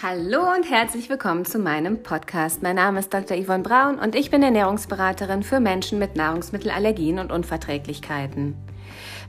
Hallo 0.00 0.42
und 0.54 0.70
herzlich 0.70 1.08
willkommen 1.08 1.44
zu 1.44 1.58
meinem 1.58 2.04
Podcast. 2.04 2.62
Mein 2.62 2.76
Name 2.76 3.00
ist 3.00 3.12
Dr. 3.12 3.36
Yvonne 3.36 3.64
Braun 3.64 3.98
und 3.98 4.14
ich 4.14 4.30
bin 4.30 4.44
Ernährungsberaterin 4.44 5.42
für 5.42 5.58
Menschen 5.58 5.98
mit 5.98 6.14
Nahrungsmittelallergien 6.14 7.18
und 7.18 7.32
Unverträglichkeiten. 7.32 8.54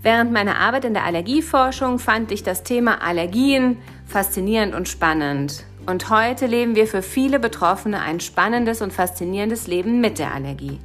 Während 0.04 0.32
meiner 0.32 0.60
Arbeit 0.60 0.86
in 0.86 0.94
der 0.94 1.06
Allergieforschung 1.06 1.98
fand 1.98 2.32
ich 2.32 2.44
das 2.44 2.62
Thema 2.62 3.02
Allergien 3.02 3.80
faszinierend 4.06 4.76
und 4.76 4.88
spannend. 4.88 5.66
Und 5.88 6.12
heute 6.12 6.46
leben 6.46 6.76
wir 6.76 6.86
für 6.86 7.02
viele 7.02 7.40
Betroffene 7.40 8.00
ein 8.02 8.20
spannendes 8.20 8.84
und 8.84 8.94
faszinierendes 8.94 9.66
Leben 9.66 10.02
mit 10.02 10.20
der 10.20 10.36
Allergie. 10.36 10.80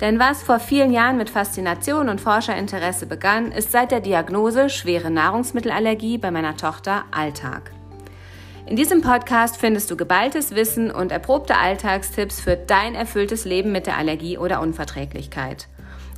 Denn 0.00 0.18
was 0.18 0.42
vor 0.42 0.60
vielen 0.60 0.94
Jahren 0.94 1.18
mit 1.18 1.28
Faszination 1.28 2.08
und 2.08 2.22
Forscherinteresse 2.22 3.04
begann, 3.04 3.52
ist 3.52 3.70
seit 3.70 3.90
der 3.90 4.00
Diagnose 4.00 4.70
schwere 4.70 5.10
Nahrungsmittelallergie 5.10 6.16
bei 6.16 6.30
meiner 6.30 6.56
Tochter 6.56 7.04
Alltag. 7.10 7.72
In 8.70 8.76
diesem 8.76 9.00
Podcast 9.00 9.56
findest 9.56 9.90
du 9.90 9.96
geballtes 9.96 10.54
Wissen 10.54 10.92
und 10.92 11.10
erprobte 11.10 11.56
Alltagstipps 11.56 12.40
für 12.40 12.54
dein 12.54 12.94
erfülltes 12.94 13.44
Leben 13.44 13.72
mit 13.72 13.88
der 13.88 13.96
Allergie 13.96 14.38
oder 14.38 14.60
Unverträglichkeit. 14.60 15.66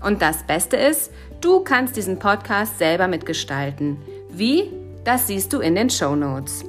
Und 0.04 0.20
das 0.20 0.42
Beste 0.42 0.76
ist, 0.76 1.10
du 1.40 1.60
kannst 1.60 1.96
diesen 1.96 2.18
Podcast 2.18 2.76
selber 2.76 3.08
mitgestalten. 3.08 3.96
Wie? 4.28 4.70
Das 5.02 5.28
siehst 5.28 5.54
du 5.54 5.60
in 5.60 5.74
den 5.74 5.88
Show 5.88 6.14
Notes. 6.14 6.66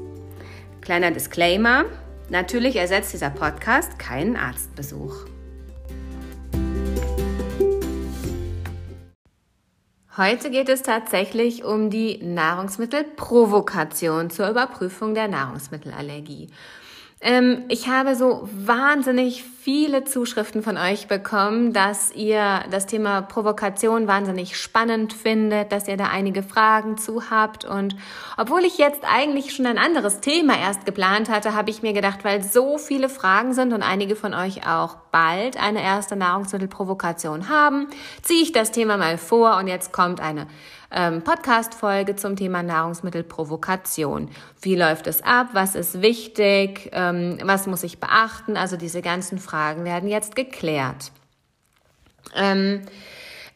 Kleiner 0.79 1.11
Disclaimer: 1.11 1.83
Natürlich 2.29 2.77
ersetzt 2.77 3.11
dieser 3.11 3.29
Podcast 3.29 3.99
keinen 3.99 4.37
Arztbesuch. 4.37 5.25
Heute 10.15 10.51
geht 10.51 10.69
es 10.69 10.83
tatsächlich 10.83 11.63
um 11.63 11.89
die 11.89 12.19
Nahrungsmittelprovokation 12.21 14.29
zur 14.29 14.47
Überprüfung 14.47 15.15
der 15.15 15.27
Nahrungsmittelallergie. 15.27 16.49
Ähm, 17.19 17.63
ich 17.67 17.87
habe 17.87 18.15
so 18.15 18.47
wahnsinnig 18.53 19.43
viele 19.63 20.03
Zuschriften 20.03 20.61
von 20.61 20.75
euch 20.75 21.07
bekommen, 21.07 21.71
dass 21.71 22.11
ihr 22.11 22.65
das 22.69 22.85
Thema 22.85 23.21
Provokation 23.21 24.07
wahnsinnig 24.07 24.57
spannend 24.57 25.13
findet, 25.13 25.71
dass 25.71 25.87
ihr 25.87 25.95
da 25.95 26.07
einige 26.07 26.43
Fragen 26.43 26.97
zu 26.97 27.29
habt. 27.29 27.63
Und 27.63 27.95
obwohl 28.35 28.65
ich 28.65 28.77
jetzt 28.77 29.03
eigentlich 29.09 29.55
schon 29.55 29.65
ein 29.65 29.77
anderes 29.77 30.19
Thema 30.19 30.59
erst 30.59 30.85
geplant 30.85 31.29
hatte, 31.29 31.53
habe 31.53 31.69
ich 31.69 31.81
mir 31.81 31.93
gedacht, 31.93 32.25
weil 32.25 32.43
so 32.43 32.77
viele 32.77 33.07
Fragen 33.07 33.53
sind 33.53 33.71
und 33.71 33.83
einige 33.83 34.17
von 34.17 34.33
euch 34.33 34.67
auch 34.67 34.97
bald 35.13 35.55
eine 35.55 35.81
erste 35.81 36.17
Nahrungsmittelprovokation 36.17 37.47
haben, 37.47 37.87
ziehe 38.21 38.43
ich 38.43 38.51
das 38.51 38.71
Thema 38.71 38.97
mal 38.97 39.17
vor 39.17 39.55
und 39.55 39.67
jetzt 39.67 39.93
kommt 39.93 40.19
eine 40.19 40.47
ähm, 40.93 41.23
Podcast-Folge 41.23 42.15
zum 42.15 42.35
Thema 42.35 42.61
Nahrungsmittelprovokation. 42.61 44.29
Wie 44.61 44.75
läuft 44.75 45.07
es 45.07 45.23
ab? 45.23 45.47
Was 45.53 45.75
ist 45.75 46.01
wichtig? 46.01 46.89
Ähm, 46.93 47.39
was 47.43 47.65
muss 47.65 47.83
ich 47.83 47.99
beachten? 47.99 48.55
Also 48.55 48.77
diese 48.77 49.01
ganzen 49.01 49.39
Fragen 49.39 49.52
werden 49.53 50.09
jetzt 50.09 50.35
geklärt. 50.35 51.11
Ähm, 52.35 52.81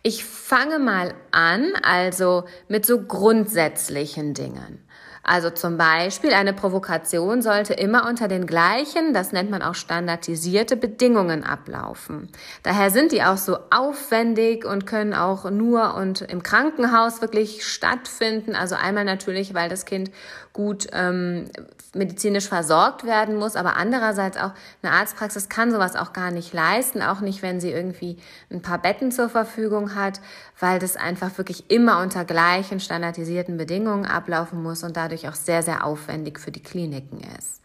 ich 0.04 0.24
fange 0.24 0.80
mal 0.80 1.14
an, 1.32 1.74
also 1.82 2.46
mit 2.68 2.86
so 2.86 3.02
grundsätzlichen 3.02 4.34
Dingen. 4.34 4.88
Also 5.28 5.50
zum 5.50 5.76
Beispiel 5.78 6.32
eine 6.32 6.54
Provokation 6.54 7.42
sollte 7.42 7.74
immer 7.74 8.08
unter 8.08 8.30
den 8.30 8.48
gleichen, 8.48 9.14
das 9.14 9.34
nennt 9.34 9.50
man 9.52 9.62
auch 9.62 9.76
standardisierte 9.76 10.78
Bedingungen 10.78 11.44
ablaufen. 11.44 12.30
Daher 12.64 12.92
sind 12.92 13.12
die 13.12 13.24
auch 13.24 13.36
so 13.36 13.58
aufwendig 13.70 14.64
und 14.64 14.88
können 14.88 15.14
auch 15.14 15.52
nur 15.52 15.96
und 15.96 16.22
im 16.22 16.44
Krankenhaus 16.44 17.20
wirklich 17.22 17.66
stattfinden. 17.66 18.56
Also 18.56 18.76
einmal 18.76 19.04
natürlich, 19.04 19.54
weil 19.54 19.68
das 19.68 19.84
Kind 19.84 20.12
gut 20.58 20.88
ähm, 20.92 21.50
medizinisch 21.94 22.50
versorgt 22.50 23.06
werden 23.06 23.38
muss, 23.38 23.56
aber 23.56 23.78
andererseits 23.78 24.38
auch 24.38 24.52
eine 24.82 24.92
Arztpraxis 24.92 25.50
kann 25.50 25.72
sowas 25.72 25.96
auch 25.96 26.14
gar 26.14 26.32
nicht 26.32 26.52
leisten, 26.52 27.02
auch 27.02 27.22
nicht, 27.22 27.44
wenn 27.44 27.62
sie 27.62 27.72
irgendwie 27.72 28.18
ein 28.52 28.62
paar 28.62 28.80
Betten 28.80 29.12
zur 29.12 29.30
Verfügung 29.30 29.94
hat, 29.96 30.20
weil 30.60 30.80
das 30.80 30.98
einfach 30.98 31.38
wirklich 31.38 31.70
immer 31.70 32.02
unter 32.02 32.26
gleichen 32.26 32.80
standardisierten 32.80 33.56
Bedingungen 33.56 34.06
ablaufen 34.06 34.62
muss 34.62 34.84
und 34.84 34.98
dadurch 34.98 35.30
auch 35.30 35.36
sehr, 35.36 35.62
sehr 35.62 35.86
aufwendig 35.86 36.40
für 36.40 36.52
die 36.52 36.64
Kliniken 36.64 37.22
ist. 37.38 37.62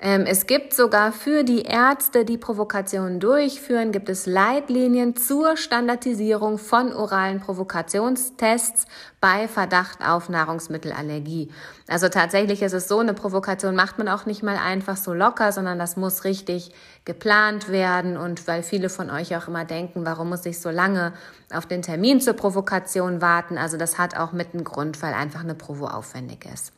Ähm, 0.00 0.26
es 0.26 0.46
gibt 0.46 0.74
sogar 0.74 1.10
für 1.10 1.42
die 1.42 1.62
Ärzte, 1.62 2.24
die 2.24 2.38
Provokationen 2.38 3.18
durchführen, 3.18 3.90
gibt 3.90 4.08
es 4.08 4.26
Leitlinien 4.26 5.16
zur 5.16 5.56
Standardisierung 5.56 6.58
von 6.58 6.92
oralen 6.92 7.40
Provokationstests 7.40 8.86
bei 9.20 9.48
Verdacht 9.48 9.98
auf 10.06 10.28
Nahrungsmittelallergie. 10.28 11.50
Also 11.88 12.08
tatsächlich 12.08 12.62
ist 12.62 12.74
es 12.74 12.86
so, 12.86 13.00
eine 13.00 13.12
Provokation 13.12 13.74
macht 13.74 13.98
man 13.98 14.08
auch 14.08 14.24
nicht 14.24 14.44
mal 14.44 14.56
einfach 14.56 14.96
so 14.96 15.12
locker, 15.12 15.50
sondern 15.50 15.80
das 15.80 15.96
muss 15.96 16.22
richtig 16.22 16.70
geplant 17.04 17.68
werden. 17.68 18.16
Und 18.16 18.46
weil 18.46 18.62
viele 18.62 18.90
von 18.90 19.10
euch 19.10 19.36
auch 19.36 19.48
immer 19.48 19.64
denken, 19.64 20.06
warum 20.06 20.28
muss 20.28 20.46
ich 20.46 20.60
so 20.60 20.70
lange 20.70 21.12
auf 21.52 21.66
den 21.66 21.82
Termin 21.82 22.20
zur 22.20 22.34
Provokation 22.34 23.20
warten? 23.20 23.58
Also 23.58 23.76
das 23.76 23.98
hat 23.98 24.16
auch 24.16 24.30
mit 24.30 24.54
einem 24.54 24.62
Grund, 24.62 25.02
weil 25.02 25.14
einfach 25.14 25.40
eine 25.40 25.56
Provo 25.56 25.88
aufwendig 25.88 26.44
ist. 26.44 26.77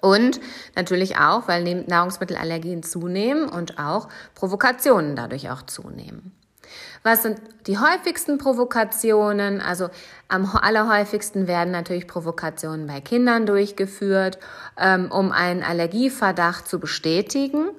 Und 0.00 0.40
natürlich 0.76 1.18
auch, 1.18 1.46
weil 1.46 1.84
Nahrungsmittelallergien 1.86 2.82
zunehmen 2.82 3.48
und 3.48 3.78
auch 3.78 4.08
Provokationen 4.34 5.14
dadurch 5.14 5.50
auch 5.50 5.62
zunehmen. 5.62 6.32
Was 7.02 7.22
sind 7.22 7.40
die 7.66 7.78
häufigsten 7.78 8.38
Provokationen? 8.38 9.60
Also 9.60 9.88
am 10.28 10.44
allerhäufigsten 10.54 11.46
werden 11.46 11.70
natürlich 11.70 12.06
Provokationen 12.06 12.86
bei 12.86 13.00
Kindern 13.00 13.46
durchgeführt, 13.46 14.38
ähm, 14.78 15.10
um 15.10 15.32
einen 15.32 15.62
Allergieverdacht 15.62 16.68
zu 16.68 16.78
bestätigen 16.78 17.70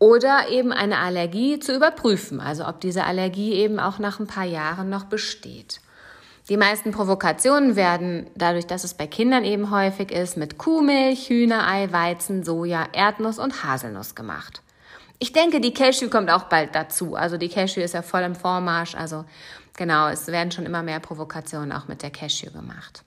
oder 0.00 0.48
eben 0.50 0.72
eine 0.72 0.98
Allergie 0.98 1.60
zu 1.60 1.74
überprüfen, 1.74 2.40
also 2.40 2.66
ob 2.66 2.80
diese 2.80 3.04
Allergie 3.04 3.52
eben 3.54 3.78
auch 3.78 3.98
nach 3.98 4.18
ein 4.18 4.26
paar 4.26 4.44
Jahren 4.44 4.90
noch 4.90 5.04
besteht. 5.04 5.80
Die 6.50 6.58
meisten 6.58 6.90
Provokationen 6.90 7.74
werden 7.74 8.26
dadurch, 8.34 8.66
dass 8.66 8.84
es 8.84 8.92
bei 8.92 9.06
Kindern 9.06 9.44
eben 9.44 9.70
häufig 9.70 10.10
ist, 10.10 10.36
mit 10.36 10.58
Kuhmilch, 10.58 11.30
Hühnerei, 11.30 11.90
Weizen, 11.90 12.44
Soja, 12.44 12.86
Erdnuss 12.92 13.38
und 13.38 13.64
Haselnuss 13.64 14.14
gemacht. 14.14 14.60
Ich 15.18 15.32
denke, 15.32 15.60
die 15.60 15.72
Cashew 15.72 16.10
kommt 16.10 16.30
auch 16.30 16.44
bald 16.44 16.74
dazu. 16.74 17.14
Also 17.14 17.38
die 17.38 17.48
Cashew 17.48 17.80
ist 17.80 17.94
ja 17.94 18.02
voll 18.02 18.22
im 18.22 18.34
Vormarsch. 18.34 18.94
Also 18.94 19.24
genau, 19.74 20.08
es 20.08 20.26
werden 20.26 20.50
schon 20.50 20.66
immer 20.66 20.82
mehr 20.82 21.00
Provokationen 21.00 21.72
auch 21.72 21.88
mit 21.88 22.02
der 22.02 22.10
Cashew 22.10 22.50
gemacht. 22.50 23.04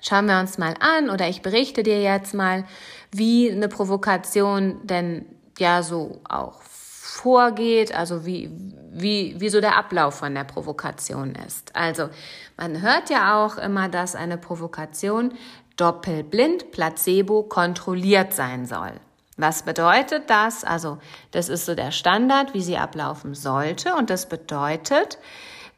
Schauen 0.00 0.26
wir 0.26 0.38
uns 0.38 0.58
mal 0.58 0.74
an 0.78 1.10
oder 1.10 1.28
ich 1.28 1.42
berichte 1.42 1.82
dir 1.82 2.00
jetzt 2.00 2.34
mal, 2.34 2.64
wie 3.10 3.50
eine 3.50 3.68
Provokation 3.68 4.78
denn 4.84 5.26
ja 5.58 5.82
so 5.82 6.20
auch 6.28 6.62
vorgeht, 7.08 7.94
also 7.94 8.26
wie, 8.26 8.50
wie, 8.92 9.34
wie 9.38 9.48
so 9.48 9.60
der 9.60 9.76
Ablauf 9.76 10.16
von 10.16 10.34
der 10.34 10.44
Provokation 10.44 11.34
ist. 11.46 11.74
Also 11.74 12.10
man 12.56 12.82
hört 12.82 13.08
ja 13.08 13.42
auch 13.42 13.56
immer, 13.56 13.88
dass 13.88 14.14
eine 14.14 14.36
Provokation 14.36 15.32
doppelblind, 15.76 16.70
placebo 16.70 17.42
kontrolliert 17.44 18.34
sein 18.34 18.66
soll. 18.66 18.92
Was 19.38 19.62
bedeutet 19.62 20.28
das? 20.28 20.64
Also 20.64 20.98
das 21.30 21.48
ist 21.48 21.64
so 21.64 21.74
der 21.74 21.92
Standard, 21.92 22.52
wie 22.52 22.60
sie 22.60 22.76
ablaufen 22.76 23.34
sollte. 23.34 23.94
Und 23.94 24.10
das 24.10 24.28
bedeutet, 24.28 25.18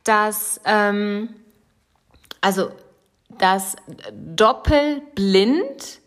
dass 0.02 0.60
ähm, 0.64 1.28
also 2.40 2.70
das 3.38 3.76
doppelblind 4.12 6.00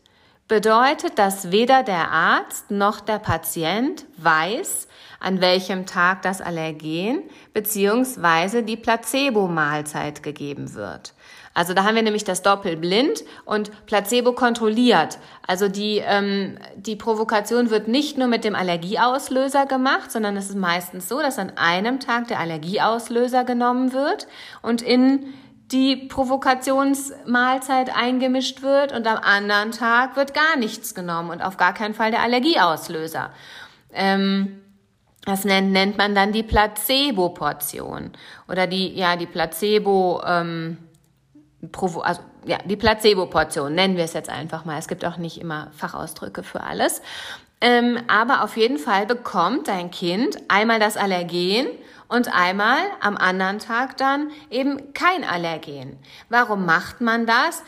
bedeutet, 0.47 1.17
dass 1.17 1.51
weder 1.51 1.83
der 1.83 2.11
Arzt 2.11 2.71
noch 2.71 2.99
der 2.99 3.19
Patient 3.19 4.05
weiß, 4.17 4.87
an 5.19 5.39
welchem 5.39 5.85
Tag 5.85 6.21
das 6.21 6.41
Allergen 6.41 7.23
bzw. 7.53 8.61
die 8.61 8.77
Placebo-Mahlzeit 8.77 10.21
gegeben 10.21 10.73
wird. 10.73 11.13
Also 11.55 11.73
da 11.73 11.83
haben 11.83 11.95
wir 11.95 12.01
nämlich 12.01 12.23
das 12.23 12.41
Doppelblind 12.41 13.23
und 13.45 13.71
Placebo 13.85 14.33
kontrolliert. 14.33 15.19
Also 15.45 15.67
die, 15.67 16.01
ähm, 16.03 16.57
die 16.75 16.95
Provokation 16.95 17.69
wird 17.69 17.87
nicht 17.87 18.17
nur 18.17 18.27
mit 18.27 18.43
dem 18.43 18.55
Allergieauslöser 18.55 19.67
gemacht, 19.67 20.11
sondern 20.11 20.35
es 20.35 20.49
ist 20.49 20.57
meistens 20.57 21.07
so, 21.07 21.19
dass 21.19 21.37
an 21.37 21.53
einem 21.55 21.99
Tag 21.99 22.27
der 22.27 22.39
Allergieauslöser 22.39 23.43
genommen 23.43 23.93
wird 23.93 24.27
und 24.63 24.81
in 24.81 25.33
die 25.73 25.95
Provokationsmahlzeit 25.95 27.95
eingemischt 27.95 28.61
wird 28.61 28.91
und 28.91 29.07
am 29.07 29.17
anderen 29.17 29.71
Tag 29.71 30.15
wird 30.15 30.33
gar 30.33 30.55
nichts 30.55 30.93
genommen 30.93 31.31
und 31.31 31.41
auf 31.41 31.57
gar 31.57 31.73
keinen 31.73 31.95
Fall 31.95 32.11
der 32.11 32.21
Allergieauslöser. 32.21 33.31
Ähm, 33.91 34.61
das 35.25 35.45
nennt, 35.45 35.71
nennt 35.71 35.97
man 35.97 36.15
dann 36.15 36.31
die 36.31 36.43
Placebo-Portion 36.43 38.11
oder 38.47 38.67
die, 38.67 38.93
ja, 38.93 39.15
die 39.15 39.25
Placebo, 39.25 40.21
ähm, 40.25 40.77
Provo 41.71 42.01
also, 42.01 42.21
ja, 42.45 42.57
die 42.65 42.75
Placebo-Portion, 42.75 43.73
nennen 43.73 43.95
wir 43.95 44.03
es 44.03 44.13
jetzt 44.13 44.29
einfach 44.29 44.65
mal. 44.65 44.77
Es 44.77 44.87
gibt 44.87 45.05
auch 45.05 45.17
nicht 45.17 45.39
immer 45.39 45.69
Fachausdrücke 45.71 46.43
für 46.43 46.61
alles. 46.61 47.01
Ähm, 47.63 47.97
aber 48.09 48.43
auf 48.43 48.57
jeden 48.57 48.77
Fall 48.77 49.05
bekommt 49.05 49.69
dein 49.69 49.89
Kind 49.89 50.37
einmal 50.49 50.81
das 50.81 50.97
Allergen 50.97 51.67
und 52.09 52.27
einmal 52.27 52.81
am 52.99 53.15
anderen 53.15 53.59
Tag 53.59 53.95
dann 53.95 54.31
eben 54.49 54.93
kein 54.93 55.23
Allergen. 55.23 55.97
Warum 56.27 56.65
macht 56.65 56.99
man 56.99 57.25
das? 57.25 57.63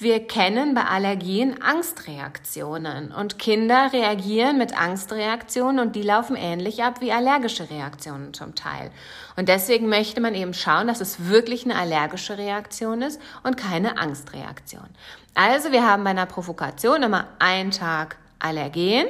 Wir 0.00 0.26
kennen 0.26 0.74
bei 0.74 0.82
Allergien 0.82 1.62
Angstreaktionen 1.62 3.10
und 3.10 3.38
Kinder 3.38 3.90
reagieren 3.90 4.58
mit 4.58 4.78
Angstreaktionen 4.78 5.80
und 5.80 5.96
die 5.96 6.02
laufen 6.02 6.36
ähnlich 6.36 6.84
ab 6.84 7.00
wie 7.00 7.10
allergische 7.10 7.70
Reaktionen 7.70 8.34
zum 8.34 8.54
Teil. 8.54 8.90
Und 9.36 9.48
deswegen 9.48 9.88
möchte 9.88 10.20
man 10.20 10.34
eben 10.34 10.52
schauen, 10.52 10.88
dass 10.88 11.00
es 11.00 11.30
wirklich 11.30 11.64
eine 11.64 11.76
allergische 11.76 12.36
Reaktion 12.36 13.00
ist 13.00 13.18
und 13.44 13.56
keine 13.56 13.98
Angstreaktion. 13.98 14.90
Also 15.34 15.72
wir 15.72 15.86
haben 15.86 16.04
bei 16.04 16.10
einer 16.10 16.26
Provokation 16.26 17.02
immer 17.02 17.28
einen 17.38 17.70
Tag 17.70 18.16
Allergen, 18.40 19.06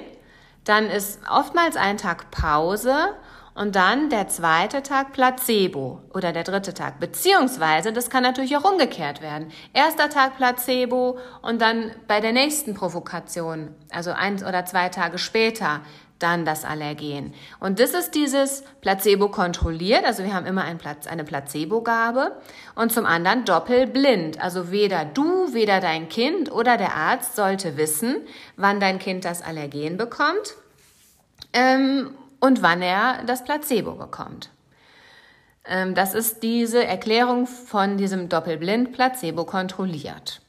dann 0.69 0.87
ist 0.91 1.21
oftmals 1.31 1.77
ein 1.77 1.97
Tag 1.97 2.31
Pause 2.31 3.15
und 3.55 3.75
dann 3.75 4.09
der 4.09 4.29
zweite 4.29 4.83
Tag 4.85 5.13
Placebo 5.13 6.01
oder 6.15 6.33
der 6.33 6.45
dritte 6.45 6.75
Tag. 6.75 7.01
Beziehungsweise, 7.01 7.93
das 7.93 8.09
kann 8.09 8.23
natürlich 8.23 8.57
auch 8.57 8.71
umgekehrt 8.71 9.21
werden. 9.21 9.51
Erster 9.73 10.09
Tag 10.09 10.37
Placebo 10.37 11.19
und 11.43 11.61
dann 11.61 11.91
bei 12.07 12.21
der 12.21 12.33
nächsten 12.33 12.75
Provokation, 12.75 13.75
also 13.91 14.13
ein 14.13 14.45
oder 14.45 14.65
zwei 14.65 14.91
Tage 14.91 15.19
später, 15.19 15.81
dann 16.19 16.45
das 16.45 16.65
Allergen. 16.65 17.35
Und 17.61 17.81
das 17.81 17.95
ist 17.95 18.15
dieses 18.15 18.65
Placebo 18.81 19.29
kontrolliert, 19.29 20.05
also 20.05 20.25
wir 20.25 20.35
haben 20.35 20.47
immer 20.47 20.65
ein 20.65 20.79
Platz, 20.79 21.07
eine 21.07 21.25
Placebo-Gabe 21.25 22.33
und 22.75 22.93
zum 22.93 23.07
anderen 23.07 23.45
doppelblind. 23.45 24.43
Also 24.43 24.71
weder 24.71 25.05
du, 25.05 25.53
weder 25.53 25.81
dein 25.81 26.09
Kind 26.09 26.51
oder 26.51 26.77
der 26.77 26.95
Arzt 26.95 27.37
sollte 27.37 27.77
wissen, 27.77 28.17
wann 28.57 28.81
dein 28.81 28.99
Kind 28.99 29.25
das 29.25 29.43
Allergen 29.43 29.97
bekommt. 29.97 30.57
Ähm, 31.53 32.11
und 32.41 32.63
wann 32.63 32.83
er 32.83 33.25
das 33.25 33.45
Placebo 33.45 33.93
bekommt. 33.93 34.51
Ähm, 35.65 35.95
das 35.95 36.15
ist 36.15 36.43
diese 36.43 36.85
Erklärung 36.85 37.47
von 37.47 37.97
diesem 37.97 38.29
Doppelblind 38.29 38.93
Placebo 38.93 39.45
kontrolliert. 39.45 40.41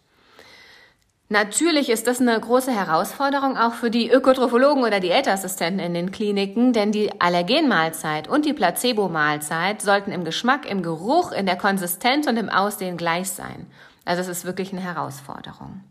Natürlich 1.32 1.92
ist 1.92 2.08
das 2.08 2.20
eine 2.20 2.40
große 2.40 2.72
Herausforderung 2.72 3.56
auch 3.56 3.74
für 3.74 3.92
die 3.92 4.10
Ökotrophologen 4.10 4.84
oder 4.84 5.00
Diätassistenten 5.00 5.80
in 5.80 5.94
den 5.94 6.12
Kliniken, 6.12 6.74
denn 6.74 6.92
die 6.92 7.22
Allergenmahlzeit 7.22 8.28
und 8.28 8.46
die 8.46 8.54
Placebo-Mahlzeit 8.54 9.80
sollten 9.80 10.12
im 10.12 10.24
Geschmack, 10.24 10.68
im 10.68 10.82
Geruch, 10.82 11.32
in 11.32 11.46
der 11.46 11.56
Konsistenz 11.56 12.26
und 12.26 12.36
im 12.38 12.50
Aussehen 12.50 12.98
gleich 12.98 13.30
sein. 13.30 13.68
Also 14.06 14.24
es 14.24 14.28
ist 14.28 14.46
wirklich 14.46 14.72
eine 14.72 14.82
Herausforderung. 14.82 15.84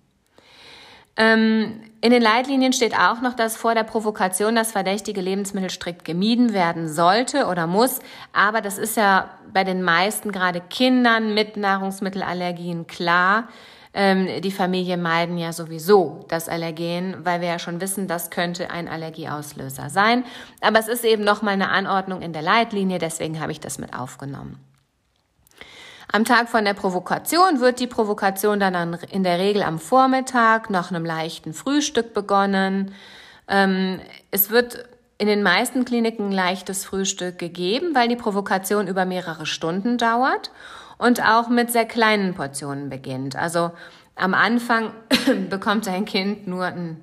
Ähm, 1.17 1.82
in 2.00 2.11
den 2.11 2.23
Leitlinien 2.23 2.73
steht 2.73 2.99
auch 2.99 3.20
noch, 3.20 3.35
dass 3.35 3.56
vor 3.56 3.76
der 3.76 3.85
Provokation 3.85 4.56
das 4.56 4.73
verdächtige 4.73 5.20
Lebensmittel 5.20 5.70
strikt 5.70 6.05
gemieden 6.05 6.52
werden 6.52 6.88
sollte 6.88 7.46
oder 7.46 7.69
muss. 7.69 8.00
Aber 8.32 8.61
das 8.61 8.76
ist 8.76 8.96
ja 8.96 9.31
bei 9.52 9.62
den 9.62 9.85
meisten 9.85 10.32
gerade 10.32 10.61
Kindern 10.61 11.32
mit 11.32 11.56
Nahrungsmittelallergien 11.56 12.88
klar. 12.88 13.46
Ähm, 13.94 14.40
die 14.43 14.50
Familien 14.50 15.02
meiden 15.02 15.38
ja 15.38 15.52
sowieso 15.52 16.25
das 16.29 16.49
Allergen, 16.49 17.17
weil 17.25 17.40
wir 17.40 17.49
ja 17.49 17.58
schon 17.58 17.81
wissen, 17.81 18.06
das 18.06 18.31
könnte 18.31 18.70
ein 18.70 18.88
Allergieauslöser 18.88 19.90
sein. 19.90 20.25
Aber 20.61 20.79
es 20.79 20.88
ist 20.88 21.05
eben 21.05 21.25
nochmal 21.25 21.55
eine 21.55 21.70
Anordnung 21.70 22.23
in 22.23 22.32
der 22.32 22.43
Leitlinie, 22.43 22.99
deswegen 22.99 23.40
habe 23.40 23.52
ich 23.52 23.61
das 23.61 23.79
mit 23.79 23.94
aufgenommen. 23.94 24.58
Am 26.11 26.25
Tag 26.25 26.49
von 26.49 26.64
der 26.64 26.73
Provokation 26.73 27.61
wird 27.61 27.81
die 27.81 27.87
Provokation 27.87 28.61
dann 28.61 28.94
in 29.11 29.25
der 29.25 29.38
Regel 29.38 29.62
am 29.62 29.79
Vormittag 29.79 30.70
nach 30.70 30.90
einem 30.90 31.05
leichten 31.05 31.52
Frühstück 31.52 32.14
begonnen. 32.14 32.94
Ähm, 33.46 34.00
es 34.31 34.50
wird 34.50 34.87
in 35.19 35.26
den 35.26 35.43
meisten 35.43 35.85
Kliniken 35.85 36.31
leichtes 36.31 36.85
Frühstück 36.85 37.38
gegeben, 37.38 37.94
weil 37.94 38.08
die 38.08 38.17
Provokation 38.17 38.87
über 38.87 39.05
mehrere 39.05 39.44
Stunden 39.44 39.99
dauert 39.99 40.50
und 40.99 41.25
auch 41.25 41.49
mit 41.49 41.71
sehr 41.71 41.87
kleinen 41.87 42.35
Portionen 42.35 42.91
beginnt. 42.91 43.37
Also 43.37 43.71
am 44.17 44.35
Anfang 44.35 44.93
bekommt 45.49 45.89
ein 45.89 46.05
Kind 46.05 46.47
nur 46.47 46.67
ein 46.67 47.00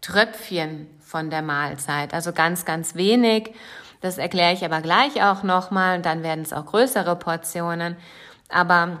Tröpfchen 0.00 0.88
von 1.00 1.30
der 1.30 1.42
Mahlzeit, 1.42 2.12
also 2.12 2.32
ganz, 2.32 2.64
ganz 2.64 2.94
wenig. 2.94 3.52
Das 4.00 4.18
erkläre 4.18 4.52
ich 4.52 4.64
aber 4.64 4.82
gleich 4.82 5.22
auch 5.22 5.42
nochmal 5.42 5.96
und 5.96 6.04
dann 6.04 6.22
werden 6.22 6.42
es 6.42 6.52
auch 6.52 6.66
größere 6.66 7.16
Portionen. 7.16 7.96
Aber 8.50 9.00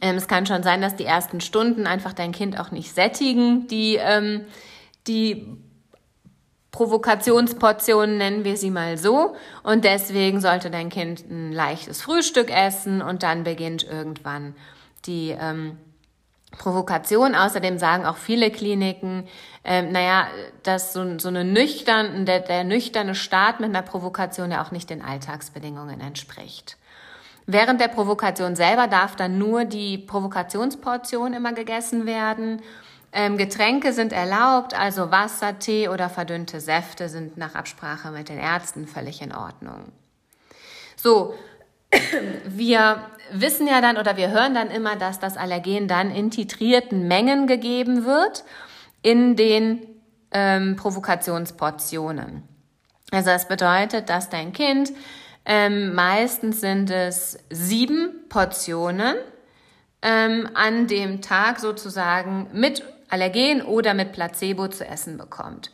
ähm, 0.00 0.16
es 0.16 0.28
kann 0.28 0.46
schon 0.46 0.62
sein, 0.62 0.80
dass 0.80 0.96
die 0.96 1.04
ersten 1.04 1.40
Stunden 1.40 1.86
einfach 1.86 2.14
dein 2.14 2.32
Kind 2.32 2.58
auch 2.58 2.70
nicht 2.70 2.94
sättigen, 2.94 3.66
die, 3.68 3.96
ähm, 3.96 4.46
die 5.06 5.58
Provokationsportionen 6.74 8.18
nennen 8.18 8.44
wir 8.44 8.56
sie 8.56 8.72
mal 8.72 8.98
so. 8.98 9.36
Und 9.62 9.84
deswegen 9.84 10.40
sollte 10.40 10.72
dein 10.72 10.88
Kind 10.88 11.20
ein 11.30 11.52
leichtes 11.52 12.02
Frühstück 12.02 12.50
essen 12.50 13.00
und 13.00 13.22
dann 13.22 13.44
beginnt 13.44 13.84
irgendwann 13.84 14.56
die 15.06 15.36
ähm, 15.38 15.78
Provokation. 16.58 17.36
Außerdem 17.36 17.78
sagen 17.78 18.04
auch 18.04 18.16
viele 18.16 18.50
Kliniken, 18.50 19.28
ähm, 19.62 19.92
naja, 19.92 20.26
dass 20.64 20.92
so, 20.92 21.16
so 21.20 21.28
eine 21.28 21.44
nüchtern, 21.44 22.26
der, 22.26 22.40
der 22.40 22.64
nüchterne 22.64 23.14
Start 23.14 23.60
mit 23.60 23.68
einer 23.68 23.82
Provokation 23.82 24.50
ja 24.50 24.60
auch 24.60 24.72
nicht 24.72 24.90
den 24.90 25.00
Alltagsbedingungen 25.00 26.00
entspricht. 26.00 26.76
Während 27.46 27.80
der 27.80 27.88
Provokation 27.88 28.56
selber 28.56 28.88
darf 28.88 29.14
dann 29.14 29.38
nur 29.38 29.64
die 29.64 29.98
Provokationsportion 29.98 31.34
immer 31.34 31.52
gegessen 31.52 32.04
werden. 32.04 32.62
Ähm, 33.16 33.38
Getränke 33.38 33.92
sind 33.92 34.12
erlaubt, 34.12 34.76
also 34.76 35.12
Wasser, 35.12 35.60
Tee 35.60 35.88
oder 35.88 36.10
verdünnte 36.10 36.58
Säfte 36.58 37.08
sind 37.08 37.36
nach 37.36 37.54
Absprache 37.54 38.10
mit 38.10 38.28
den 38.28 38.40
Ärzten 38.40 38.88
völlig 38.88 39.22
in 39.22 39.32
Ordnung. 39.32 39.92
So, 40.96 41.34
wir 42.44 43.06
wissen 43.30 43.68
ja 43.68 43.80
dann 43.80 43.98
oder 43.98 44.16
wir 44.16 44.30
hören 44.30 44.54
dann 44.54 44.68
immer, 44.68 44.96
dass 44.96 45.20
das 45.20 45.36
Allergen 45.36 45.86
dann 45.86 46.10
in 46.10 46.32
titrierten 46.32 47.06
Mengen 47.06 47.46
gegeben 47.46 48.04
wird 48.04 48.42
in 49.02 49.36
den 49.36 49.86
ähm, 50.32 50.74
Provokationsportionen. 50.74 52.42
Also 53.12 53.30
das 53.30 53.46
bedeutet, 53.46 54.08
dass 54.08 54.28
dein 54.28 54.52
Kind 54.52 54.92
ähm, 55.44 55.94
meistens 55.94 56.60
sind 56.60 56.90
es 56.90 57.38
sieben 57.48 58.28
Portionen 58.28 59.14
ähm, 60.02 60.48
an 60.54 60.88
dem 60.88 61.22
Tag 61.22 61.60
sozusagen 61.60 62.48
mit 62.52 62.82
Allergen 63.14 63.62
oder 63.62 63.94
mit 63.94 64.10
Placebo 64.10 64.66
zu 64.66 64.84
essen 64.84 65.16
bekommt. 65.16 65.70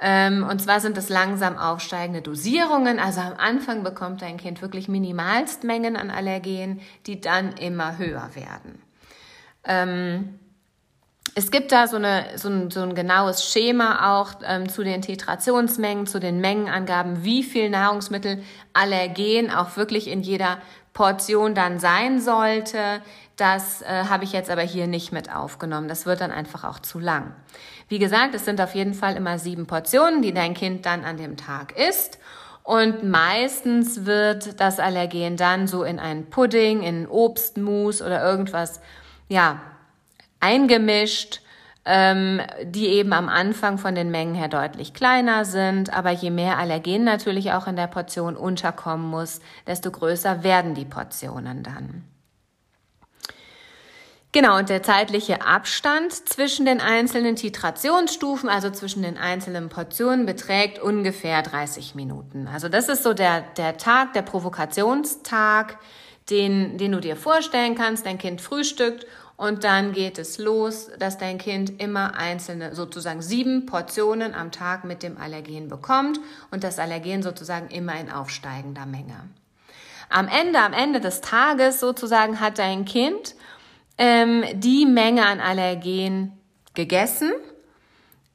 Ähm, 0.00 0.46
und 0.48 0.62
zwar 0.62 0.78
sind 0.78 0.96
es 0.96 1.08
langsam 1.08 1.58
aufsteigende 1.58 2.22
Dosierungen. 2.22 3.00
Also 3.00 3.20
am 3.20 3.34
Anfang 3.36 3.82
bekommt 3.82 4.22
dein 4.22 4.36
Kind 4.36 4.62
wirklich 4.62 4.86
Minimalstmengen 4.86 5.96
an 5.96 6.10
Allergen, 6.10 6.80
die 7.06 7.20
dann 7.20 7.54
immer 7.54 7.98
höher 7.98 8.30
werden. 8.34 8.80
Ähm, 9.64 10.38
es 11.34 11.50
gibt 11.50 11.72
da 11.72 11.88
so, 11.88 11.96
eine, 11.96 12.26
so, 12.36 12.48
ein, 12.48 12.70
so 12.70 12.80
ein 12.80 12.94
genaues 12.94 13.44
Schema 13.44 14.20
auch 14.20 14.34
ähm, 14.44 14.68
zu 14.68 14.84
den 14.84 15.02
Titrationsmengen, 15.02 16.06
zu 16.06 16.20
den 16.20 16.40
Mengenangaben, 16.40 17.24
wie 17.24 17.42
viel 17.42 17.68
Nahrungsmittel 17.68 18.42
Allergen 18.72 19.50
auch 19.50 19.76
wirklich 19.76 20.08
in 20.08 20.22
jeder 20.22 20.58
Portion 20.92 21.56
dann 21.56 21.80
sein 21.80 22.20
sollte. 22.20 23.02
Das 23.38 23.82
äh, 23.82 23.86
habe 23.86 24.24
ich 24.24 24.32
jetzt 24.32 24.50
aber 24.50 24.62
hier 24.62 24.88
nicht 24.88 25.12
mit 25.12 25.32
aufgenommen. 25.32 25.86
Das 25.86 26.06
wird 26.06 26.20
dann 26.20 26.32
einfach 26.32 26.64
auch 26.64 26.80
zu 26.80 26.98
lang. 26.98 27.34
Wie 27.88 28.00
gesagt, 28.00 28.34
es 28.34 28.44
sind 28.44 28.60
auf 28.60 28.74
jeden 28.74 28.94
Fall 28.94 29.16
immer 29.16 29.38
sieben 29.38 29.68
Portionen, 29.68 30.22
die 30.22 30.34
dein 30.34 30.54
Kind 30.54 30.84
dann 30.84 31.04
an 31.04 31.18
dem 31.18 31.36
Tag 31.36 31.78
isst. 31.78 32.18
Und 32.64 33.08
meistens 33.08 34.04
wird 34.06 34.60
das 34.60 34.80
Allergen 34.80 35.36
dann 35.36 35.68
so 35.68 35.84
in 35.84 36.00
einen 36.00 36.28
Pudding, 36.28 36.82
in 36.82 37.06
Obstmus 37.06 38.02
oder 38.02 38.22
irgendwas, 38.24 38.80
ja, 39.28 39.60
eingemischt, 40.40 41.40
ähm, 41.84 42.42
die 42.64 42.88
eben 42.88 43.12
am 43.12 43.28
Anfang 43.28 43.78
von 43.78 43.94
den 43.94 44.10
Mengen 44.10 44.34
her 44.34 44.48
deutlich 44.48 44.94
kleiner 44.94 45.44
sind. 45.44 45.96
Aber 45.96 46.10
je 46.10 46.30
mehr 46.30 46.58
Allergen 46.58 47.04
natürlich 47.04 47.52
auch 47.52 47.68
in 47.68 47.76
der 47.76 47.86
Portion 47.86 48.36
unterkommen 48.36 49.08
muss, 49.08 49.40
desto 49.68 49.92
größer 49.92 50.42
werden 50.42 50.74
die 50.74 50.84
Portionen 50.84 51.62
dann. 51.62 52.02
Genau, 54.30 54.58
und 54.58 54.68
der 54.68 54.82
zeitliche 54.82 55.40
Abstand 55.42 56.12
zwischen 56.12 56.66
den 56.66 56.82
einzelnen 56.82 57.36
Titrationsstufen, 57.36 58.50
also 58.50 58.70
zwischen 58.70 59.02
den 59.02 59.16
einzelnen 59.16 59.70
Portionen, 59.70 60.26
beträgt 60.26 60.78
ungefähr 60.78 61.42
30 61.42 61.94
Minuten. 61.94 62.46
Also 62.46 62.68
das 62.68 62.90
ist 62.90 63.04
so 63.04 63.14
der, 63.14 63.40
der 63.56 63.78
Tag, 63.78 64.12
der 64.12 64.20
Provokationstag, 64.22 65.78
den, 66.28 66.76
den 66.76 66.92
du 66.92 67.00
dir 67.00 67.16
vorstellen 67.16 67.74
kannst. 67.74 68.04
Dein 68.04 68.18
Kind 68.18 68.42
frühstückt 68.42 69.06
und 69.38 69.64
dann 69.64 69.92
geht 69.92 70.18
es 70.18 70.36
los, 70.36 70.90
dass 70.98 71.16
dein 71.16 71.38
Kind 71.38 71.80
immer 71.80 72.14
einzelne, 72.16 72.74
sozusagen 72.74 73.22
sieben 73.22 73.64
Portionen 73.64 74.34
am 74.34 74.52
Tag 74.52 74.84
mit 74.84 75.02
dem 75.02 75.16
Allergen 75.16 75.68
bekommt 75.68 76.20
und 76.50 76.64
das 76.64 76.78
Allergen 76.78 77.22
sozusagen 77.22 77.68
immer 77.68 77.98
in 77.98 78.10
aufsteigender 78.10 78.84
Menge. 78.84 79.30
Am 80.10 80.28
Ende, 80.28 80.58
am 80.58 80.72
Ende 80.72 81.00
des 81.00 81.20
Tages 81.20 81.80
sozusagen 81.80 82.40
hat 82.40 82.58
dein 82.58 82.84
Kind 82.84 83.36
ähm, 83.98 84.44
die 84.54 84.86
Menge 84.86 85.26
an 85.26 85.40
Allergen 85.40 86.32
gegessen, 86.74 87.32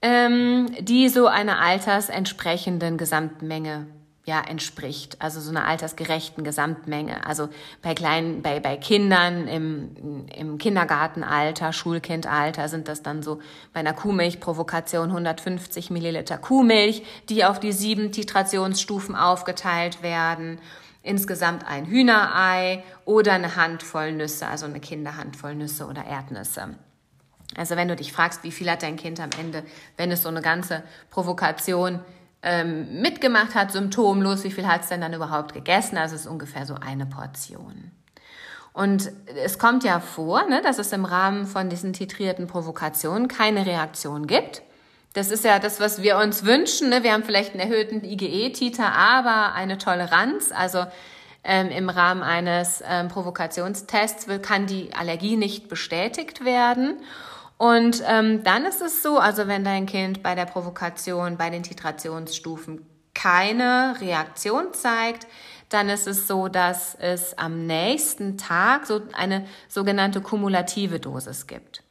ähm, 0.02 0.70
die 0.80 1.10
so 1.10 1.28
einer 1.28 1.60
altersentsprechenden 1.60 2.98
Gesamtmenge 2.98 3.88
ja, 4.26 4.40
entspricht, 4.40 5.22
also 5.22 5.42
so 5.42 5.50
einer 5.50 5.68
altersgerechten 5.68 6.46
Gesamtmenge. 6.46 7.26
Also 7.26 7.50
bei 7.82 7.94
kleinen, 7.94 8.42
bei, 8.42 8.62
bei 8.62 8.78
Kindern 8.78 9.48
im, 9.48 10.28
im 10.34 10.58
Kindergartenalter, 10.58 11.74
Schulkindalter 11.74 12.70
sind 12.70 12.88
das 12.88 13.04
dann 13.04 13.22
so 13.22 13.40
bei 13.74 13.82
einer 13.82 13.94
Kuhmilchprovokation 13.94 15.10
150 15.10 15.90
Milliliter 15.90 16.38
Kuhmilch, 16.38 17.04
die 17.28 17.44
auf 17.44 17.60
die 17.60 17.74
sieben 17.74 18.14
Titrationsstufen 18.14 19.16
aufgeteilt 19.16 20.02
werden. 20.04 20.60
Insgesamt 21.04 21.68
ein 21.68 21.86
Hühnerei 21.86 22.84
oder 23.06 23.34
eine 23.34 23.56
Handvoll 23.56 24.14
Nüsse, 24.14 24.48
also 24.48 24.66
eine 24.66 24.80
Kinderhandvoll 24.80 25.54
Nüsse 25.54 25.86
oder 25.86 26.06
Erdnüsse. 26.06 26.76
Also 27.56 27.76
wenn 27.76 27.88
du 27.88 27.96
dich 27.96 28.12
fragst, 28.12 28.44
wie 28.44 28.52
viel 28.52 28.72
hat 28.72 28.84
dein 28.84 28.96
Kind 28.96 29.20
am 29.20 29.30
Ende, 29.38 29.64
wenn 29.98 30.12
es 30.12 30.24
so 30.24 30.30
eine 30.30 30.42
ganze 30.42 30.82
Provokation 31.12 32.00
ähm, 32.42 33.02
mitgemacht 33.02 33.54
hat, 33.54 33.72
symptomlos, 33.72 34.44
wie 34.44 34.52
viel 34.52 34.68
hat 34.68 34.82
es 34.82 34.90
denn 34.90 35.02
dann 35.02 35.14
überhaupt 35.14 35.54
gegessen? 35.54 35.98
Also 35.98 36.16
es 36.16 36.22
ist 36.22 36.28
ungefähr 36.28 36.66
so 36.66 36.76
eine 36.76 37.06
Portion. 37.06 37.92
Und 38.74 39.12
es 39.44 39.60
kommt 39.60 39.84
ja 39.84 40.00
vor, 40.00 40.48
ne, 40.48 40.62
dass 40.62 40.80
es 40.80 40.92
im 40.94 41.06
Rahmen 41.06 41.46
von 41.46 41.70
diesen 41.70 41.94
titrierten 41.94 42.48
Provokationen 42.48 43.28
keine 43.28 43.66
Reaktion 43.66 44.26
gibt. 44.26 44.64
Das 45.14 45.30
ist 45.30 45.46
ja 45.46 45.60
das, 45.60 45.80
was 45.80 46.02
wir 46.02 46.18
uns 46.18 46.44
wünschen. 46.44 46.90
Ne? 46.90 47.04
Wir 47.04 47.14
haben 47.14 47.24
vielleicht 47.24 47.54
einen 47.54 47.60
erhöhten 47.60 48.04
IgE-Titer, 48.04 48.92
aber 48.94 49.54
eine 49.54 49.78
Toleranz. 49.78 50.52
Also 50.52 50.86
ähm, 51.44 51.70
im 51.70 51.90
Rahmen 51.90 52.24
eines 52.24 52.84
ähm, 52.88 53.10
Provokationstests 53.10 54.28
kann 54.42 54.66
die 54.66 54.94
Allergie 54.94 55.38
nicht 55.38 55.70
bestätigt 55.70 56.46
werden. 56.46 56.98
Und 57.58 58.04
ähm, 58.08 58.44
dann 58.44 58.66
ist 58.66 58.82
es 58.82 59.04
so, 59.04 59.20
also 59.20 59.48
wenn 59.48 59.64
dein 59.64 59.86
Kind 59.86 60.24
bei 60.24 60.34
der 60.34 60.46
Provokation, 60.46 61.38
bei 61.38 61.52
den 61.52 61.64
Titrationsstufen 61.64 62.86
keine 63.14 63.96
Reaktion 64.02 64.74
zeigt, 64.74 65.28
dann 65.70 65.90
ist 65.90 66.08
es 66.08 66.28
so, 66.28 66.48
dass 66.48 66.96
es 66.96 67.38
am 67.38 67.68
nächsten 67.68 68.38
Tag 68.38 68.88
so 68.88 69.02
eine 69.14 69.46
sogenannte 69.68 70.22
kumulative 70.22 71.00
Dosis 71.00 71.46
gibt. 71.46 71.83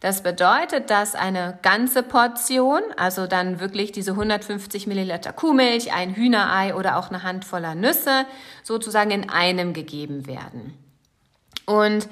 Das 0.00 0.22
bedeutet, 0.22 0.88
dass 0.88 1.14
eine 1.14 1.58
ganze 1.60 2.02
Portion, 2.02 2.80
also 2.96 3.26
dann 3.26 3.60
wirklich 3.60 3.92
diese 3.92 4.12
150 4.12 4.86
Milliliter 4.86 5.32
Kuhmilch, 5.34 5.92
ein 5.92 6.14
Hühnerei 6.14 6.74
oder 6.74 6.96
auch 6.96 7.10
eine 7.10 7.22
Handvoller 7.22 7.74
Nüsse 7.74 8.24
sozusagen 8.62 9.10
in 9.10 9.28
einem 9.28 9.74
gegeben 9.74 10.26
werden. 10.26 10.72
Und 11.66 12.08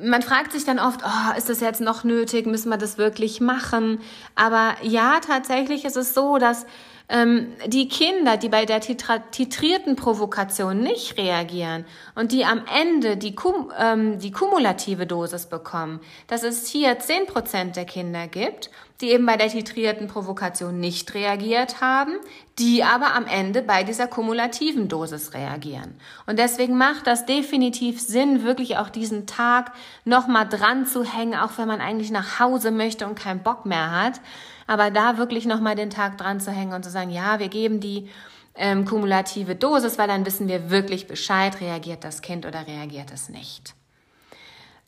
man 0.00 0.22
fragt 0.22 0.52
sich 0.52 0.64
dann 0.64 0.78
oft, 0.78 1.00
oh, 1.04 1.36
ist 1.36 1.48
das 1.48 1.60
jetzt 1.60 1.80
noch 1.80 2.04
nötig? 2.04 2.46
Müssen 2.46 2.68
wir 2.68 2.78
das 2.78 2.98
wirklich 2.98 3.40
machen? 3.40 4.00
Aber 4.36 4.74
ja, 4.82 5.18
tatsächlich 5.20 5.84
ist 5.84 5.96
es 5.96 6.14
so, 6.14 6.38
dass 6.38 6.66
ähm, 7.08 7.52
die 7.66 7.88
Kinder, 7.88 8.38
die 8.38 8.48
bei 8.48 8.64
der 8.64 8.80
titrierten 8.80 9.94
Provokation 9.94 10.80
nicht 10.80 11.18
reagieren 11.18 11.84
und 12.14 12.32
die 12.32 12.46
am 12.46 12.62
Ende 12.66 13.18
die, 13.18 13.34
kum 13.34 13.70
ähm, 13.78 14.18
die 14.18 14.30
kumulative 14.30 15.06
Dosis 15.06 15.46
bekommen, 15.46 16.00
dass 16.28 16.42
es 16.42 16.66
hier 16.66 16.98
zehn 16.98 17.26
Prozent 17.26 17.76
der 17.76 17.84
Kinder 17.84 18.26
gibt, 18.26 18.70
die 19.02 19.10
eben 19.10 19.26
bei 19.26 19.36
der 19.36 19.48
titrierten 19.48 20.08
Provokation 20.08 20.80
nicht 20.80 21.12
reagiert 21.12 21.82
haben, 21.82 22.12
die 22.58 22.84
aber 22.84 23.14
am 23.14 23.26
Ende 23.26 23.60
bei 23.60 23.84
dieser 23.84 24.06
kumulativen 24.06 24.88
Dosis 24.88 25.34
reagieren. 25.34 25.94
Und 26.26 26.38
deswegen 26.38 26.78
macht 26.78 27.06
das 27.06 27.26
definitiv 27.26 28.00
Sinn, 28.00 28.44
wirklich 28.44 28.78
auch 28.78 28.88
diesen 28.88 29.26
Tag 29.26 29.72
nochmal 30.06 30.48
dran 30.48 30.86
zu 30.86 31.04
hängen, 31.04 31.34
auch 31.34 31.58
wenn 31.58 31.68
man 31.68 31.82
eigentlich 31.82 32.10
nach 32.10 32.40
Hause 32.40 32.70
möchte 32.70 33.06
und 33.06 33.18
keinen 33.18 33.42
Bock 33.42 33.66
mehr 33.66 33.90
hat 33.90 34.20
aber 34.66 34.90
da 34.90 35.18
wirklich 35.18 35.46
nochmal 35.46 35.76
den 35.76 35.90
Tag 35.90 36.18
dran 36.18 36.40
zu 36.40 36.50
hängen 36.50 36.72
und 36.72 36.84
zu 36.84 36.90
sagen, 36.90 37.10
ja, 37.10 37.38
wir 37.38 37.48
geben 37.48 37.80
die 37.80 38.08
ähm, 38.54 38.84
kumulative 38.84 39.56
Dosis, 39.56 39.98
weil 39.98 40.08
dann 40.08 40.26
wissen 40.26 40.48
wir 40.48 40.70
wirklich 40.70 41.06
Bescheid, 41.06 41.60
reagiert 41.60 42.04
das 42.04 42.22
Kind 42.22 42.46
oder 42.46 42.66
reagiert 42.66 43.10
es 43.12 43.28
nicht. 43.28 43.74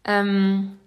Ähm, 0.04 0.78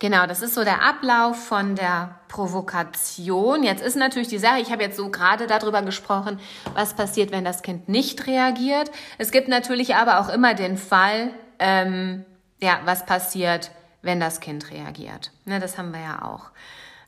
Genau, 0.00 0.26
das 0.26 0.40
ist 0.40 0.54
so 0.54 0.64
der 0.64 0.80
Ablauf 0.82 1.46
von 1.46 1.76
der 1.76 2.20
Provokation. 2.28 3.62
Jetzt 3.62 3.82
ist 3.82 3.96
natürlich 3.96 4.28
die 4.28 4.38
Sache, 4.38 4.58
ich 4.58 4.72
habe 4.72 4.82
jetzt 4.82 4.96
so 4.96 5.10
gerade 5.10 5.46
darüber 5.46 5.82
gesprochen, 5.82 6.40
was 6.72 6.94
passiert, 6.94 7.32
wenn 7.32 7.44
das 7.44 7.60
Kind 7.60 7.86
nicht 7.90 8.26
reagiert. 8.26 8.90
Es 9.18 9.30
gibt 9.30 9.48
natürlich 9.48 9.96
aber 9.96 10.18
auch 10.18 10.30
immer 10.30 10.54
den 10.54 10.78
Fall, 10.78 11.34
ähm, 11.58 12.24
ja, 12.62 12.80
was 12.86 13.04
passiert, 13.04 13.72
wenn 14.00 14.20
das 14.20 14.40
Kind 14.40 14.70
reagiert. 14.70 15.32
Ne, 15.44 15.60
das 15.60 15.76
haben 15.76 15.92
wir 15.92 16.00
ja 16.00 16.22
auch. 16.22 16.50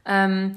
Ähm, 0.05 0.55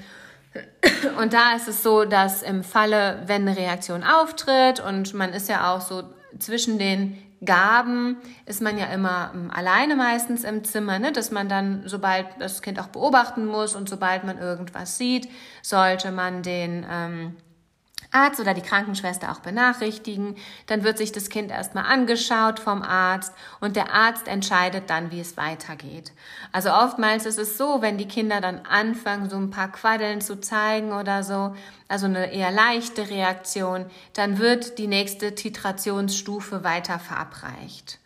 und 1.20 1.34
da 1.34 1.54
ist 1.56 1.68
es 1.68 1.84
so, 1.84 2.06
dass 2.06 2.42
im 2.42 2.64
Falle, 2.64 3.24
wenn 3.26 3.48
eine 3.48 3.58
Reaktion 3.58 4.04
auftritt 4.04 4.80
und 4.80 5.14
man 5.14 5.34
ist 5.34 5.50
ja 5.50 5.74
auch 5.74 5.82
so 5.82 6.04
zwischen 6.40 6.80
den 6.80 7.18
Gaben, 7.44 8.18
ist 8.46 8.62
man 8.62 8.78
ja 8.78 8.88
immer 8.88 9.32
ähm, 9.34 9.52
alleine 9.52 9.96
meistens 9.96 10.44
im 10.44 10.64
Zimmer, 10.64 11.00
ne? 11.00 11.12
dass 11.12 11.32
man 11.32 11.50
dann, 11.50 11.84
sobald 11.86 12.28
das 12.40 12.62
Kind 12.62 12.80
auch 12.80 12.88
beobachten 12.88 13.46
muss 13.46 13.76
und 13.76 13.90
sobald 13.90 14.24
man 14.24 14.38
irgendwas 14.38 14.98
sieht, 14.98 15.30
sollte 15.62 16.12
man 16.12 16.42
den 16.42 16.86
ähm, 16.90 17.36
Arzt 18.16 18.40
oder 18.40 18.54
die 18.54 18.62
Krankenschwester 18.62 19.32
auch 19.32 19.40
benachrichtigen. 19.40 20.36
Dann 20.68 20.84
wird 20.84 20.98
sich 20.98 21.12
das 21.12 21.30
Kind 21.30 21.52
erstmal 21.52 21.86
angeschaut 21.86 22.60
vom 22.60 22.82
Arzt 22.82 23.34
und 23.60 23.76
der 23.76 23.94
Arzt 23.94 24.28
entscheidet 24.28 24.90
dann, 24.90 25.12
wie 25.12 25.20
es 25.20 25.36
weitergeht. 25.36 26.14
Also 26.52 26.72
oftmals 26.72 27.26
ist 27.26 27.38
es 27.38 27.58
so, 27.58 27.82
wenn 27.82 27.98
die 27.98 28.08
Kinder 28.08 28.40
dann 28.40 28.66
anfangen, 28.66 29.30
so 29.30 29.36
ein 29.36 29.52
paar 29.52 29.72
Quaddeln 29.72 30.22
zu 30.22 30.40
zeigen 30.40 30.94
oder 30.94 31.24
so, 31.24 31.56
also 31.88 32.06
eine 32.06 32.32
eher 32.32 32.52
leichte 32.52 33.10
Reaktion, 33.10 33.86
dann 34.14 34.40
wird 34.40 34.78
die 34.78 34.88
nächste 34.88 35.36
Titrationsstufe 35.36 36.64
weiter 36.64 37.00
verabreicht. 37.00 38.00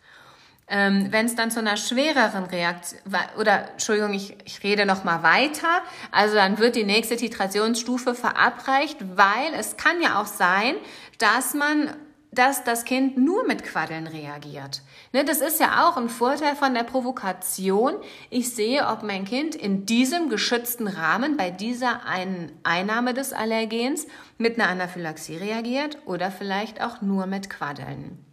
Ähm, 0.70 1.08
Wenn 1.10 1.26
es 1.26 1.34
dann 1.34 1.50
zu 1.50 1.58
einer 1.58 1.76
schwereren 1.76 2.44
Reaktion, 2.44 3.00
oder 3.38 3.72
Entschuldigung, 3.72 4.14
ich, 4.14 4.36
ich 4.44 4.62
rede 4.62 4.86
noch 4.86 5.02
mal 5.02 5.24
weiter, 5.24 5.82
also 6.12 6.36
dann 6.36 6.58
wird 6.58 6.76
die 6.76 6.84
nächste 6.84 7.16
Titrationsstufe 7.16 8.14
verabreicht, 8.14 8.98
weil 9.16 9.52
es 9.58 9.76
kann 9.76 10.00
ja 10.00 10.20
auch 10.20 10.26
sein, 10.26 10.76
dass 11.18 11.54
man 11.54 11.90
dass 12.32 12.62
das 12.62 12.84
Kind 12.84 13.18
nur 13.18 13.44
mit 13.44 13.64
Quaddeln 13.64 14.06
reagiert. 14.06 14.82
Ne, 15.12 15.24
das 15.24 15.40
ist 15.40 15.58
ja 15.58 15.88
auch 15.88 15.96
ein 15.96 16.08
Vorteil 16.08 16.54
von 16.54 16.74
der 16.74 16.84
Provokation. 16.84 17.94
Ich 18.30 18.54
sehe, 18.54 18.86
ob 18.86 19.02
mein 19.02 19.24
Kind 19.24 19.56
in 19.56 19.84
diesem 19.84 20.28
geschützten 20.28 20.86
Rahmen 20.86 21.36
bei 21.36 21.50
dieser 21.50 22.06
einen 22.06 22.52
Einnahme 22.62 23.14
des 23.14 23.32
Allergens 23.32 24.06
mit 24.38 24.60
einer 24.60 24.68
Anaphylaxie 24.68 25.36
reagiert 25.36 25.98
oder 26.04 26.30
vielleicht 26.30 26.80
auch 26.80 27.02
nur 27.02 27.26
mit 27.26 27.50
Quaddeln. 27.50 28.24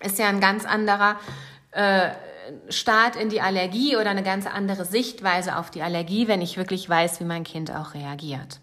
Ist 0.00 0.18
ja 0.18 0.28
ein 0.28 0.40
ganz 0.40 0.64
anderer 0.64 1.18
äh, 1.72 2.10
Start 2.68 3.16
in 3.16 3.28
die 3.28 3.40
Allergie 3.40 3.96
oder 3.96 4.10
eine 4.10 4.22
ganz 4.22 4.46
andere 4.46 4.84
Sichtweise 4.84 5.56
auf 5.56 5.70
die 5.70 5.82
Allergie, 5.82 6.28
wenn 6.28 6.42
ich 6.42 6.56
wirklich 6.56 6.88
weiß, 6.88 7.20
wie 7.20 7.24
mein 7.24 7.44
Kind 7.44 7.70
auch 7.70 7.94
reagiert. 7.94 8.60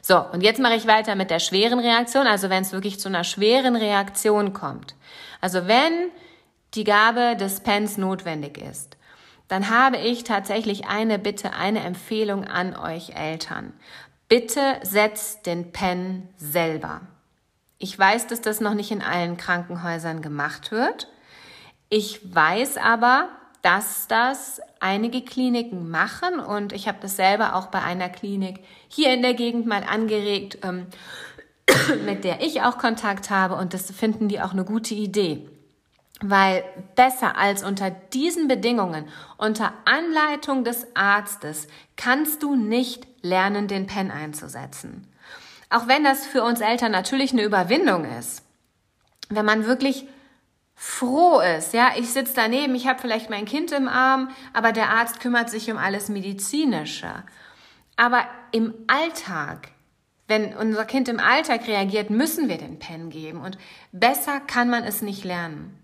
So, 0.00 0.18
und 0.18 0.42
jetzt 0.42 0.60
mache 0.60 0.74
ich 0.74 0.86
weiter 0.86 1.14
mit 1.14 1.30
der 1.30 1.38
schweren 1.38 1.78
Reaktion, 1.78 2.26
also 2.26 2.50
wenn 2.50 2.62
es 2.62 2.72
wirklich 2.72 2.98
zu 2.98 3.08
einer 3.08 3.22
schweren 3.22 3.76
Reaktion 3.76 4.52
kommt. 4.52 4.96
Also 5.40 5.68
wenn 5.68 6.10
die 6.74 6.84
Gabe 6.84 7.36
des 7.36 7.60
Pens 7.60 7.98
notwendig 7.98 8.58
ist, 8.58 8.96
dann 9.48 9.70
habe 9.70 9.98
ich 9.98 10.24
tatsächlich 10.24 10.86
eine 10.86 11.18
Bitte, 11.18 11.52
eine 11.52 11.80
Empfehlung 11.80 12.44
an 12.44 12.74
euch 12.74 13.10
Eltern. 13.10 13.74
Bitte 14.26 14.78
setzt 14.82 15.46
den 15.46 15.72
Pen 15.72 16.28
selber. 16.36 17.02
Ich 17.78 17.96
weiß, 17.96 18.28
dass 18.28 18.40
das 18.40 18.60
noch 18.60 18.74
nicht 18.74 18.90
in 18.90 19.02
allen 19.02 19.36
Krankenhäusern 19.36 20.22
gemacht 20.22 20.72
wird. 20.72 21.08
Ich 21.94 22.34
weiß 22.34 22.78
aber, 22.78 23.28
dass 23.60 24.08
das 24.08 24.62
einige 24.80 25.20
Kliniken 25.20 25.90
machen 25.90 26.40
und 26.40 26.72
ich 26.72 26.88
habe 26.88 26.96
das 27.02 27.16
selber 27.16 27.54
auch 27.54 27.66
bei 27.66 27.82
einer 27.82 28.08
Klinik 28.08 28.60
hier 28.88 29.12
in 29.12 29.20
der 29.20 29.34
Gegend 29.34 29.66
mal 29.66 29.84
angeregt, 29.84 30.56
ähm, 30.62 30.86
mit 32.06 32.24
der 32.24 32.40
ich 32.40 32.62
auch 32.62 32.78
Kontakt 32.78 33.28
habe 33.28 33.56
und 33.56 33.74
das 33.74 33.90
finden 33.90 34.28
die 34.28 34.40
auch 34.40 34.52
eine 34.52 34.64
gute 34.64 34.94
Idee. 34.94 35.46
Weil 36.22 36.64
besser 36.96 37.36
als 37.36 37.62
unter 37.62 37.90
diesen 37.90 38.48
Bedingungen, 38.48 39.04
unter 39.36 39.74
Anleitung 39.84 40.64
des 40.64 40.86
Arztes, 40.96 41.68
kannst 41.96 42.42
du 42.42 42.56
nicht 42.56 43.06
lernen, 43.20 43.68
den 43.68 43.86
Pen 43.86 44.10
einzusetzen. 44.10 45.06
Auch 45.68 45.88
wenn 45.88 46.04
das 46.04 46.24
für 46.24 46.42
uns 46.42 46.62
Eltern 46.62 46.92
natürlich 46.92 47.32
eine 47.32 47.42
Überwindung 47.42 48.06
ist. 48.06 48.42
Wenn 49.28 49.44
man 49.44 49.66
wirklich 49.66 50.06
froh 50.74 51.40
ist. 51.40 51.74
Ja, 51.74 51.92
ich 51.96 52.10
sitze 52.10 52.32
daneben, 52.34 52.74
ich 52.74 52.86
habe 52.86 53.00
vielleicht 53.00 53.30
mein 53.30 53.44
Kind 53.44 53.72
im 53.72 53.88
Arm, 53.88 54.30
aber 54.52 54.72
der 54.72 54.90
Arzt 54.90 55.20
kümmert 55.20 55.50
sich 55.50 55.70
um 55.70 55.78
alles 55.78 56.08
Medizinische. 56.08 57.24
Aber 57.96 58.24
im 58.52 58.74
Alltag, 58.86 59.68
wenn 60.28 60.56
unser 60.56 60.84
Kind 60.84 61.08
im 61.08 61.20
Alltag 61.20 61.68
reagiert, 61.68 62.10
müssen 62.10 62.48
wir 62.48 62.58
den 62.58 62.78
Pen 62.78 63.10
geben 63.10 63.40
und 63.40 63.58
besser 63.92 64.40
kann 64.40 64.70
man 64.70 64.84
es 64.84 65.02
nicht 65.02 65.24
lernen. 65.24 65.78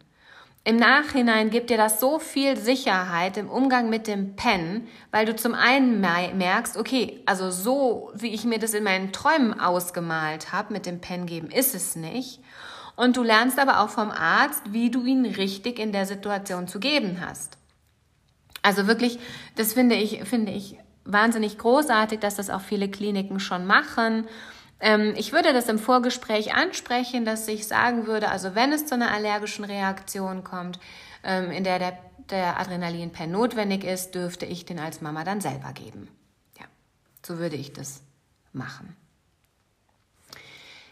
im 0.64 0.76
Nachhinein 0.76 1.48
gibt 1.48 1.70
dir 1.70 1.78
das 1.78 1.98
so 1.98 2.18
viel 2.18 2.56
Sicherheit 2.56 3.38
im 3.38 3.48
Umgang 3.48 3.88
mit 3.88 4.06
dem 4.06 4.36
Pen, 4.36 4.86
weil 5.10 5.24
du 5.24 5.34
zum 5.34 5.54
einen 5.54 6.00
merkst, 6.00 6.76
okay, 6.76 7.22
also 7.24 7.50
so 7.50 8.10
wie 8.14 8.34
ich 8.34 8.44
mir 8.44 8.58
das 8.58 8.74
in 8.74 8.84
meinen 8.84 9.12
Träumen 9.12 9.58
ausgemalt 9.58 10.52
habe, 10.52 10.74
mit 10.74 10.84
dem 10.84 11.00
Pen 11.00 11.24
geben, 11.24 11.50
ist 11.50 11.74
es 11.74 11.96
nicht. 11.96 12.40
Und 12.98 13.16
du 13.16 13.22
lernst 13.22 13.60
aber 13.60 13.78
auch 13.78 13.90
vom 13.90 14.10
Arzt, 14.10 14.72
wie 14.72 14.90
du 14.90 15.04
ihn 15.04 15.24
richtig 15.24 15.78
in 15.78 15.92
der 15.92 16.04
Situation 16.04 16.66
zu 16.66 16.80
geben 16.80 17.24
hast. 17.24 17.56
Also 18.60 18.88
wirklich, 18.88 19.20
das 19.54 19.74
finde 19.74 19.94
ich, 19.94 20.24
finde 20.24 20.50
ich 20.50 20.76
wahnsinnig 21.04 21.58
großartig, 21.58 22.18
dass 22.18 22.34
das 22.34 22.50
auch 22.50 22.60
viele 22.60 22.90
Kliniken 22.90 23.38
schon 23.38 23.66
machen. 23.66 24.26
Ähm, 24.80 25.14
ich 25.16 25.32
würde 25.32 25.52
das 25.52 25.68
im 25.68 25.78
Vorgespräch 25.78 26.54
ansprechen, 26.54 27.24
dass 27.24 27.46
ich 27.46 27.68
sagen 27.68 28.08
würde, 28.08 28.30
also 28.30 28.56
wenn 28.56 28.72
es 28.72 28.86
zu 28.86 28.96
einer 28.96 29.12
allergischen 29.12 29.64
Reaktion 29.64 30.42
kommt, 30.42 30.80
ähm, 31.22 31.52
in 31.52 31.62
der 31.62 31.78
der, 31.78 31.98
der 32.30 32.58
Adrenalinpen 32.58 33.30
notwendig 33.30 33.84
ist, 33.84 34.16
dürfte 34.16 34.44
ich 34.44 34.64
den 34.64 34.80
als 34.80 35.02
Mama 35.02 35.22
dann 35.22 35.40
selber 35.40 35.72
geben. 35.72 36.08
Ja, 36.58 36.64
so 37.24 37.38
würde 37.38 37.54
ich 37.54 37.72
das 37.72 38.02
machen. 38.52 38.96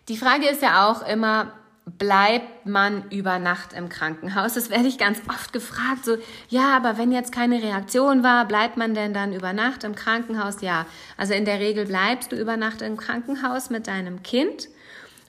Die 0.09 0.17
Frage 0.17 0.49
ist 0.49 0.63
ja 0.63 0.89
auch 0.89 1.05
immer, 1.05 1.53
bleibt 1.87 2.66
man 2.66 3.09
über 3.11 3.38
Nacht 3.38 3.73
im 3.73 3.88
Krankenhaus? 3.88 4.55
Das 4.55 4.71
werde 4.71 4.88
ich 4.88 4.99
ganz 4.99 5.21
oft 5.28 5.52
gefragt. 5.52 6.05
So, 6.05 6.16
ja, 6.49 6.76
aber 6.76 6.99
wenn 6.99 7.12
jetzt 7.12 7.31
keine 7.31 7.62
Reaktion 7.62 8.25
war, 8.25 8.45
bleibt 8.47 8.76
man 8.76 8.95
denn 8.95 9.14
dann 9.14 9.33
über 9.33 9.52
Nacht 9.52 9.85
im 9.85 9.95
Krankenhaus? 9.95 10.61
Ja, 10.62 10.87
also 11.16 11.33
in 11.33 11.45
der 11.45 11.61
Regel 11.61 11.87
bleibst 11.87 12.33
du 12.33 12.37
über 12.37 12.57
Nacht 12.57 12.83
im 12.83 12.97
Krankenhaus 12.97 13.71
mit 13.71 13.87
deinem 13.87 14.25
Kind, 14.25 14.69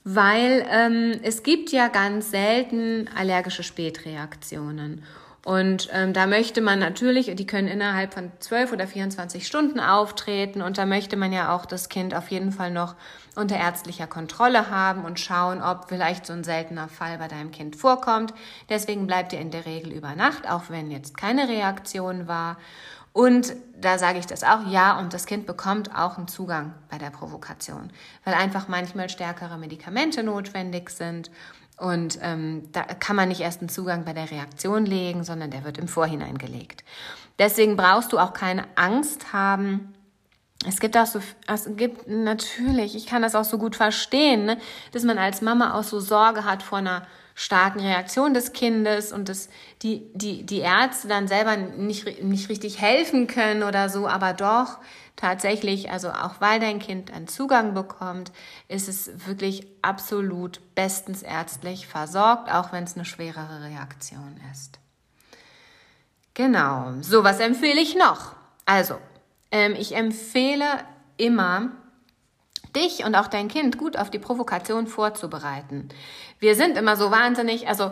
weil 0.03 0.65
ähm, 0.69 1.19
es 1.21 1.43
gibt 1.43 1.71
ja 1.71 1.89
ganz 1.89 2.31
selten 2.31 3.07
allergische 3.15 3.63
Spätreaktionen. 3.63 5.03
Und 5.47 5.87
ähm, 5.93 6.11
da 6.11 6.27
möchte 6.27 6.59
man 6.59 6.77
natürlich, 6.77 7.33
die 7.33 7.47
können 7.47 7.69
innerhalb 7.69 8.13
von 8.13 8.33
12 8.37 8.73
oder 8.73 8.85
24 8.85 9.47
Stunden 9.47 9.79
auftreten 9.79 10.61
und 10.61 10.77
da 10.77 10.85
möchte 10.85 11.15
man 11.15 11.31
ja 11.31 11.55
auch 11.55 11.65
das 11.65 11.87
Kind 11.87 12.13
auf 12.13 12.27
jeden 12.31 12.51
Fall 12.51 12.69
noch 12.69 12.95
unter 13.33 13.55
ärztlicher 13.55 14.07
Kontrolle 14.07 14.69
haben 14.69 15.05
und 15.05 15.21
schauen, 15.21 15.61
ob 15.61 15.87
vielleicht 15.87 16.25
so 16.25 16.33
ein 16.33 16.43
seltener 16.43 16.89
Fall 16.89 17.17
bei 17.17 17.29
deinem 17.29 17.51
Kind 17.51 17.77
vorkommt. 17.77 18.33
Deswegen 18.67 19.07
bleibt 19.07 19.31
ihr 19.31 19.39
in 19.39 19.49
der 19.49 19.65
Regel 19.65 19.93
über 19.93 20.15
Nacht, 20.15 20.49
auch 20.49 20.63
wenn 20.67 20.91
jetzt 20.91 21.15
keine 21.15 21.47
Reaktion 21.47 22.27
war. 22.27 22.57
Und 23.13 23.55
da 23.79 23.97
sage 23.97 24.19
ich 24.19 24.25
das 24.25 24.43
auch, 24.43 24.67
ja, 24.69 24.99
und 24.99 25.13
das 25.13 25.25
Kind 25.25 25.45
bekommt 25.45 25.95
auch 25.95 26.17
einen 26.17 26.27
Zugang 26.27 26.73
bei 26.89 26.97
der 26.97 27.09
Provokation, 27.09 27.89
weil 28.25 28.33
einfach 28.33 28.67
manchmal 28.67 29.07
stärkere 29.07 29.57
Medikamente 29.57 30.23
notwendig 30.23 30.89
sind 30.89 31.31
und 31.77 32.17
ähm, 32.21 32.63
da 32.71 32.81
kann 32.81 33.15
man 33.15 33.29
nicht 33.29 33.41
erst 33.41 33.61
einen 33.61 33.69
Zugang 33.69 34.03
bei 34.03 34.13
der 34.13 34.31
Reaktion 34.31 34.85
legen, 34.85 35.23
sondern 35.23 35.51
der 35.51 35.63
wird 35.63 35.77
im 35.77 35.87
Vorhinein 35.87 36.37
gelegt. 36.37 36.83
Deswegen 37.37 37.77
brauchst 37.77 38.11
du 38.13 38.17
auch 38.17 38.33
keine 38.33 38.65
Angst 38.75 39.31
haben. 39.31 39.93
Es 40.67 40.79
gibt 40.79 40.97
auch 40.97 41.05
so, 41.05 41.19
es 41.47 41.69
gibt 41.75 42.07
natürlich, 42.07 42.95
ich 42.95 43.05
kann 43.05 43.21
das 43.21 43.35
auch 43.35 43.45
so 43.45 43.57
gut 43.57 43.75
verstehen, 43.75 44.45
ne, 44.45 44.57
dass 44.91 45.03
man 45.03 45.17
als 45.17 45.41
Mama 45.41 45.73
auch 45.73 45.83
so 45.83 45.99
Sorge 45.99 46.43
hat 46.43 46.61
vor 46.61 46.79
einer 46.79 47.07
starken 47.35 47.79
Reaktion 47.79 48.33
des 48.33 48.51
Kindes 48.51 49.11
und 49.13 49.29
dass 49.29 49.47
die, 49.83 50.11
die, 50.13 50.43
die 50.43 50.59
Ärzte 50.59 51.07
dann 51.07 51.27
selber 51.27 51.55
nicht, 51.55 52.23
nicht 52.23 52.49
richtig 52.49 52.81
helfen 52.81 53.27
können 53.27 53.63
oder 53.63 53.89
so, 53.89 54.07
aber 54.07 54.33
doch 54.33 54.79
tatsächlich, 55.15 55.91
also 55.91 56.09
auch 56.09 56.41
weil 56.41 56.59
dein 56.59 56.79
Kind 56.79 57.13
einen 57.13 57.27
Zugang 57.27 57.73
bekommt, 57.73 58.31
ist 58.67 58.89
es 58.89 59.27
wirklich 59.27 59.67
absolut 59.81 60.59
bestens 60.75 61.21
ärztlich 61.23 61.87
versorgt, 61.87 62.51
auch 62.51 62.73
wenn 62.73 62.83
es 62.83 62.95
eine 62.95 63.05
schwerere 63.05 63.63
Reaktion 63.63 64.39
ist. 64.51 64.79
Genau. 66.33 66.93
So, 67.01 67.23
was 67.23 67.39
empfehle 67.39 67.79
ich 67.81 67.95
noch? 67.95 68.35
Also, 68.65 68.97
ähm, 69.51 69.75
ich 69.77 69.95
empfehle 69.95 70.65
immer, 71.17 71.71
dich 72.75 73.05
und 73.05 73.15
auch 73.15 73.27
dein 73.27 73.47
Kind 73.47 73.77
gut 73.77 73.97
auf 73.97 74.09
die 74.09 74.19
Provokation 74.19 74.87
vorzubereiten. 74.87 75.89
Wir 76.39 76.55
sind 76.55 76.77
immer 76.77 76.95
so 76.95 77.11
wahnsinnig, 77.11 77.67
also 77.67 77.91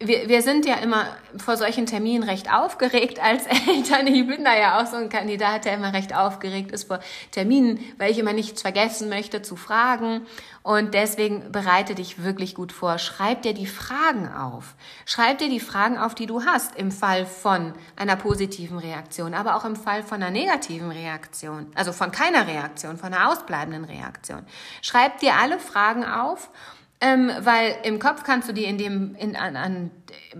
wir, 0.00 0.28
wir 0.28 0.42
sind 0.42 0.64
ja 0.64 0.76
immer 0.76 1.06
vor 1.38 1.56
solchen 1.56 1.86
Terminen 1.86 2.22
recht 2.22 2.52
aufgeregt 2.52 3.20
als 3.20 3.46
Eltern. 3.68 4.06
Ich 4.06 4.26
bin 4.26 4.44
da 4.44 4.56
ja 4.56 4.80
auch 4.80 4.86
so 4.86 4.96
ein 4.96 5.08
Kandidat, 5.08 5.64
der 5.64 5.74
immer 5.74 5.92
recht 5.92 6.14
aufgeregt 6.14 6.70
ist 6.70 6.84
vor 6.84 7.00
Terminen, 7.32 7.80
weil 7.98 8.12
ich 8.12 8.18
immer 8.18 8.32
nichts 8.32 8.62
vergessen 8.62 9.08
möchte 9.08 9.42
zu 9.42 9.56
fragen. 9.56 10.24
Und 10.62 10.94
deswegen 10.94 11.50
bereite 11.50 11.96
dich 11.96 12.22
wirklich 12.22 12.54
gut 12.54 12.70
vor. 12.70 12.98
Schreib 12.98 13.42
dir 13.42 13.54
die 13.54 13.66
Fragen 13.66 14.32
auf. 14.32 14.76
Schreib 15.04 15.38
dir 15.38 15.48
die 15.48 15.60
Fragen 15.60 15.98
auf, 15.98 16.14
die 16.14 16.26
du 16.26 16.44
hast 16.44 16.76
im 16.76 16.92
Fall 16.92 17.26
von 17.26 17.72
einer 17.96 18.16
positiven 18.16 18.78
Reaktion, 18.78 19.34
aber 19.34 19.56
auch 19.56 19.64
im 19.64 19.74
Fall 19.74 20.04
von 20.04 20.22
einer 20.22 20.30
negativen 20.30 20.92
Reaktion. 20.92 21.72
Also 21.74 21.92
von 21.92 22.12
keiner 22.12 22.46
Reaktion, 22.46 22.98
von 22.98 23.12
einer 23.12 23.30
ausbleibenden 23.30 23.84
Reaktion. 23.84 24.46
Schreib 24.80 25.18
dir 25.18 25.34
alle 25.34 25.58
Fragen 25.58 26.04
auf 26.04 26.50
ähm, 27.00 27.30
weil 27.40 27.76
im 27.84 27.98
Kopf 27.98 28.24
kannst 28.24 28.48
du 28.48 28.52
die 28.52 28.64
in 28.64 28.78
dem, 28.78 29.14
in, 29.16 29.36
an, 29.36 29.56
an, 29.56 29.90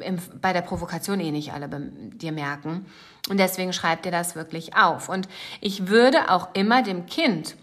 im, 0.01 0.19
bei 0.41 0.53
der 0.53 0.63
Provokation 0.63 1.21
eh 1.21 1.31
nicht 1.31 1.53
alle 1.53 1.69
dir 1.69 2.33
merken. 2.33 2.87
Und 3.29 3.39
deswegen 3.39 3.73
schreib 3.73 4.03
dir 4.03 4.11
das 4.11 4.35
wirklich 4.35 4.77
auf. 4.77 5.09
Und 5.09 5.29
ich 5.61 5.89
würde 5.89 6.31
auch 6.31 6.49
immer 6.55 6.83
dem 6.83 7.07
Kind 7.07 7.57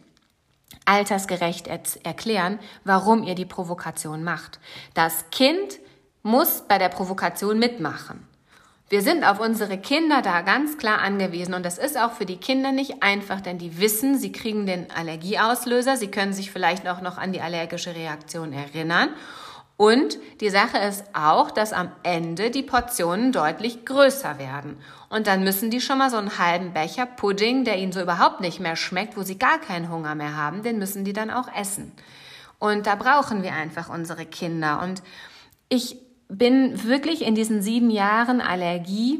altersgerecht 0.85 1.67
erklären, 2.03 2.59
warum 2.83 3.23
ihr 3.23 3.35
die 3.35 3.45
Provokation 3.45 4.23
macht. 4.23 4.59
Das 4.93 5.29
Kind 5.31 5.79
muss 6.21 6.63
bei 6.67 6.77
der 6.77 6.89
Provokation 6.89 7.59
mitmachen. 7.59 8.27
Wir 8.87 9.01
sind 9.01 9.23
auf 9.23 9.39
unsere 9.39 9.77
Kinder 9.79 10.21
da 10.21 10.41
ganz 10.41 10.77
klar 10.77 11.01
angewiesen 11.01 11.53
und 11.55 11.65
das 11.65 11.77
ist 11.79 11.99
auch 11.99 12.11
für 12.11 12.25
die 12.25 12.37
Kinder 12.37 12.71
nicht 12.71 13.01
einfach, 13.01 13.41
denn 13.41 13.57
die 13.57 13.79
wissen, 13.79 14.17
sie 14.17 14.31
kriegen 14.31 14.67
den 14.67 14.91
Allergieauslöser, 14.91 15.97
sie 15.97 16.11
können 16.11 16.33
sich 16.33 16.51
vielleicht 16.51 16.87
auch 16.87 17.01
noch 17.01 17.17
an 17.17 17.33
die 17.33 17.41
allergische 17.41 17.95
Reaktion 17.95 18.53
erinnern 18.53 19.09
und 19.77 20.19
die 20.39 20.49
Sache 20.49 20.77
ist 20.77 21.03
auch, 21.13 21.51
dass 21.51 21.73
am 21.73 21.91
Ende 22.03 22.49
die 22.49 22.63
Portionen 22.63 23.33
deutlich 23.33 23.85
größer 23.85 24.39
werden. 24.39 24.77
Und 25.09 25.27
dann 25.27 25.43
müssen 25.43 25.69
die 25.69 25.81
schon 25.81 25.97
mal 25.97 26.09
so 26.09 26.17
einen 26.17 26.37
halben 26.37 26.71
Becher 26.71 27.05
Pudding, 27.05 27.65
der 27.65 27.77
ihnen 27.77 27.91
so 27.91 28.01
überhaupt 28.01 28.39
nicht 28.39 28.61
mehr 28.61 28.77
schmeckt, 28.77 29.17
wo 29.17 29.23
sie 29.23 29.37
gar 29.37 29.59
keinen 29.59 29.89
Hunger 29.89 30.15
mehr 30.15 30.37
haben, 30.37 30.63
den 30.63 30.79
müssen 30.79 31.03
die 31.03 31.13
dann 31.13 31.29
auch 31.29 31.49
essen. 31.53 31.91
Und 32.57 32.87
da 32.87 32.95
brauchen 32.95 33.43
wir 33.43 33.51
einfach 33.51 33.89
unsere 33.89 34.25
Kinder. 34.25 34.81
Und 34.81 35.03
ich 35.67 35.97
bin 36.27 36.83
wirklich 36.83 37.23
in 37.23 37.35
diesen 37.35 37.61
sieben 37.61 37.89
Jahren 37.89 38.41
Allergie 38.41 39.19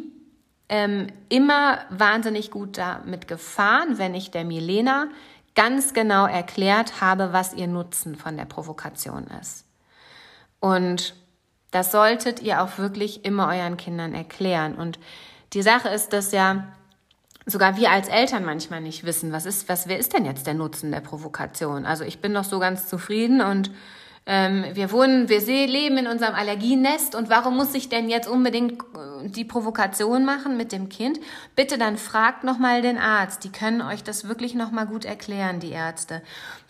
ähm, 0.70 1.08
immer 1.30 1.80
wahnsinnig 1.90 2.52
gut 2.52 2.78
damit 2.78 3.28
gefahren, 3.28 3.98
wenn 3.98 4.16
ich 4.16 4.32
der 4.32 4.46
Milena 4.46 5.08
ganz 5.54 5.94
genau 5.94 6.26
erklärt 6.26 7.02
habe, 7.02 7.32
was 7.32 7.54
ihr 7.54 7.68
Nutzen 7.68 8.16
von 8.16 8.36
der 8.36 8.46
Provokation 8.46 9.28
ist. 9.40 9.66
Und 10.60 11.16
das 11.72 11.92
solltet 11.92 12.42
ihr 12.42 12.62
auch 12.62 12.78
wirklich 12.78 13.26
immer 13.26 13.48
euren 13.48 13.78
Kindern 13.78 14.14
erklären. 14.14 14.76
Und 14.76 15.00
die 15.54 15.62
Sache 15.62 15.90
ist, 15.90 16.14
dass 16.14 16.32
ja 16.32 16.66
sogar 17.46 17.78
wir 17.78 17.92
als 17.92 18.08
Eltern 18.08 18.44
manchmal 18.44 18.82
nicht 18.82 19.06
wissen, 19.06 19.32
was 19.32 19.46
ist, 19.46 19.70
was, 19.70 19.88
wer 19.88 20.00
ist 20.00 20.14
denn 20.14 20.26
jetzt 20.26 20.48
der 20.48 20.56
Nutzen 20.56 20.92
der 20.92 21.02
Provokation? 21.02 21.86
Also 21.86 22.04
ich 22.04 22.20
bin 22.20 22.32
noch 22.32 22.44
so 22.44 22.60
ganz 22.60 22.88
zufrieden 22.88 23.42
und 23.42 23.72
ähm, 24.28 24.66
wir 24.74 24.92
wohnen, 24.92 25.30
wir 25.30 25.40
leben 25.40 25.98
in 25.98 26.08
unserem 26.08 26.34
Allergienest 26.34 27.14
und 27.14 27.30
warum 27.30 27.56
muss 27.56 27.76
ich 27.76 27.90
denn 27.90 28.10
jetzt 28.10 28.28
unbedingt 28.28 28.82
äh, 28.82 29.30
die 29.30 29.46
Provokation 29.46 30.26
machen 30.26 30.58
mit 30.58 30.72
dem 30.72 30.90
Kind? 30.90 31.20
Bitte 31.56 31.78
dann 31.78 31.98
fragt 31.98 32.44
nochmal 32.44 32.82
den 32.82 32.98
Arzt. 32.98 33.44
Die 33.44 33.52
können 33.52 33.82
euch 33.82 34.04
das 34.04 34.28
wirklich 34.28 34.56
nochmal 34.56 34.88
gut 34.88 35.06
erklären, 35.06 35.60
die 35.60 35.72
Ärzte. 35.72 36.24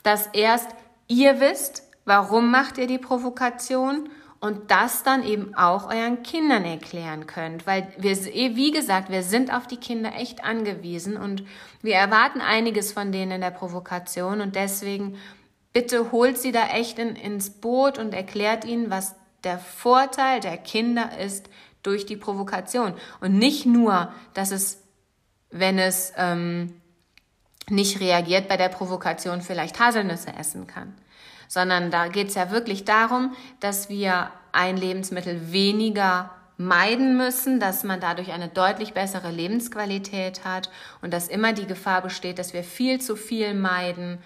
Dass 0.03 0.27
erst 0.33 0.67
ihr 1.07 1.39
wisst, 1.39 1.83
warum 2.03 2.51
macht 2.51 2.77
ihr 2.77 2.87
die 2.87 2.97
Provokation 2.97 4.09
und 4.41 4.69
das 4.69 5.03
dann 5.03 5.23
eben 5.23 5.55
auch 5.55 5.89
euren 5.89 6.23
Kindern 6.23 6.65
erklären 6.65 7.25
könnt, 7.25 7.65
weil 7.65 7.87
wir, 7.97 8.15
wie 8.15 8.71
gesagt, 8.71 9.09
wir 9.09 9.23
sind 9.23 9.51
auf 9.51 9.65
die 9.65 9.77
Kinder 9.77 10.11
echt 10.13 10.43
angewiesen 10.43 11.15
und 11.15 11.43
wir 11.81 11.95
erwarten 11.95 12.41
einiges 12.41 12.91
von 12.91 13.13
denen 13.13 13.31
in 13.31 13.41
der 13.41 13.51
Provokation 13.51 14.41
und 14.41 14.55
deswegen 14.55 15.17
bitte 15.75 16.13
holt 16.13 16.37
sie 16.37 16.53
da 16.53 16.69
echt 16.69 16.99
in, 16.99 17.17
ins 17.17 17.49
Boot 17.49 17.97
und 17.97 18.13
erklärt 18.13 18.63
ihnen, 18.63 18.89
was 18.89 19.13
der 19.43 19.59
Vorteil 19.59 20.39
der 20.39 20.55
Kinder 20.55 21.19
ist 21.19 21.49
durch 21.83 22.05
die 22.05 22.15
Provokation. 22.15 22.93
Und 23.19 23.37
nicht 23.37 23.65
nur, 23.65 24.09
dass 24.33 24.51
es, 24.51 24.81
wenn 25.51 25.77
es 25.77 26.13
ähm, 26.15 26.79
nicht 27.69 27.99
reagiert 27.99 28.47
bei 28.47 28.55
der 28.55 28.69
Provokation, 28.69 29.41
vielleicht 29.41 29.77
Haselnüsse 29.77 30.33
essen 30.39 30.65
kann, 30.65 30.95
sondern 31.49 31.91
da 31.91 32.07
geht 32.07 32.29
es 32.29 32.35
ja 32.35 32.51
wirklich 32.51 32.85
darum, 32.85 33.35
dass 33.59 33.89
wir 33.89 34.31
ein 34.53 34.77
Lebensmittel 34.77 35.51
weniger 35.51 36.31
meiden 36.55 37.17
müssen, 37.17 37.59
dass 37.59 37.83
man 37.83 37.99
dadurch 37.99 38.31
eine 38.31 38.47
deutlich 38.47 38.93
bessere 38.93 39.29
Lebensqualität 39.29 40.45
hat 40.45 40.69
und 41.01 41.13
dass 41.13 41.27
immer 41.27 41.51
die 41.51 41.67
Gefahr 41.67 42.01
besteht, 42.01 42.39
dass 42.39 42.53
wir 42.53 42.63
viel 42.63 43.01
zu 43.01 43.17
viel 43.17 43.53
meiden. 43.53 44.19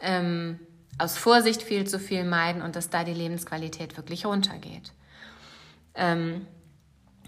Ähm, 0.00 0.60
aus 0.98 1.16
Vorsicht 1.16 1.62
viel 1.62 1.86
zu 1.86 1.98
viel 1.98 2.24
meiden 2.24 2.62
und 2.62 2.76
dass 2.76 2.90
da 2.90 3.04
die 3.04 3.14
Lebensqualität 3.14 3.96
wirklich 3.96 4.26
runtergeht. 4.26 4.92
Ähm, 5.94 6.46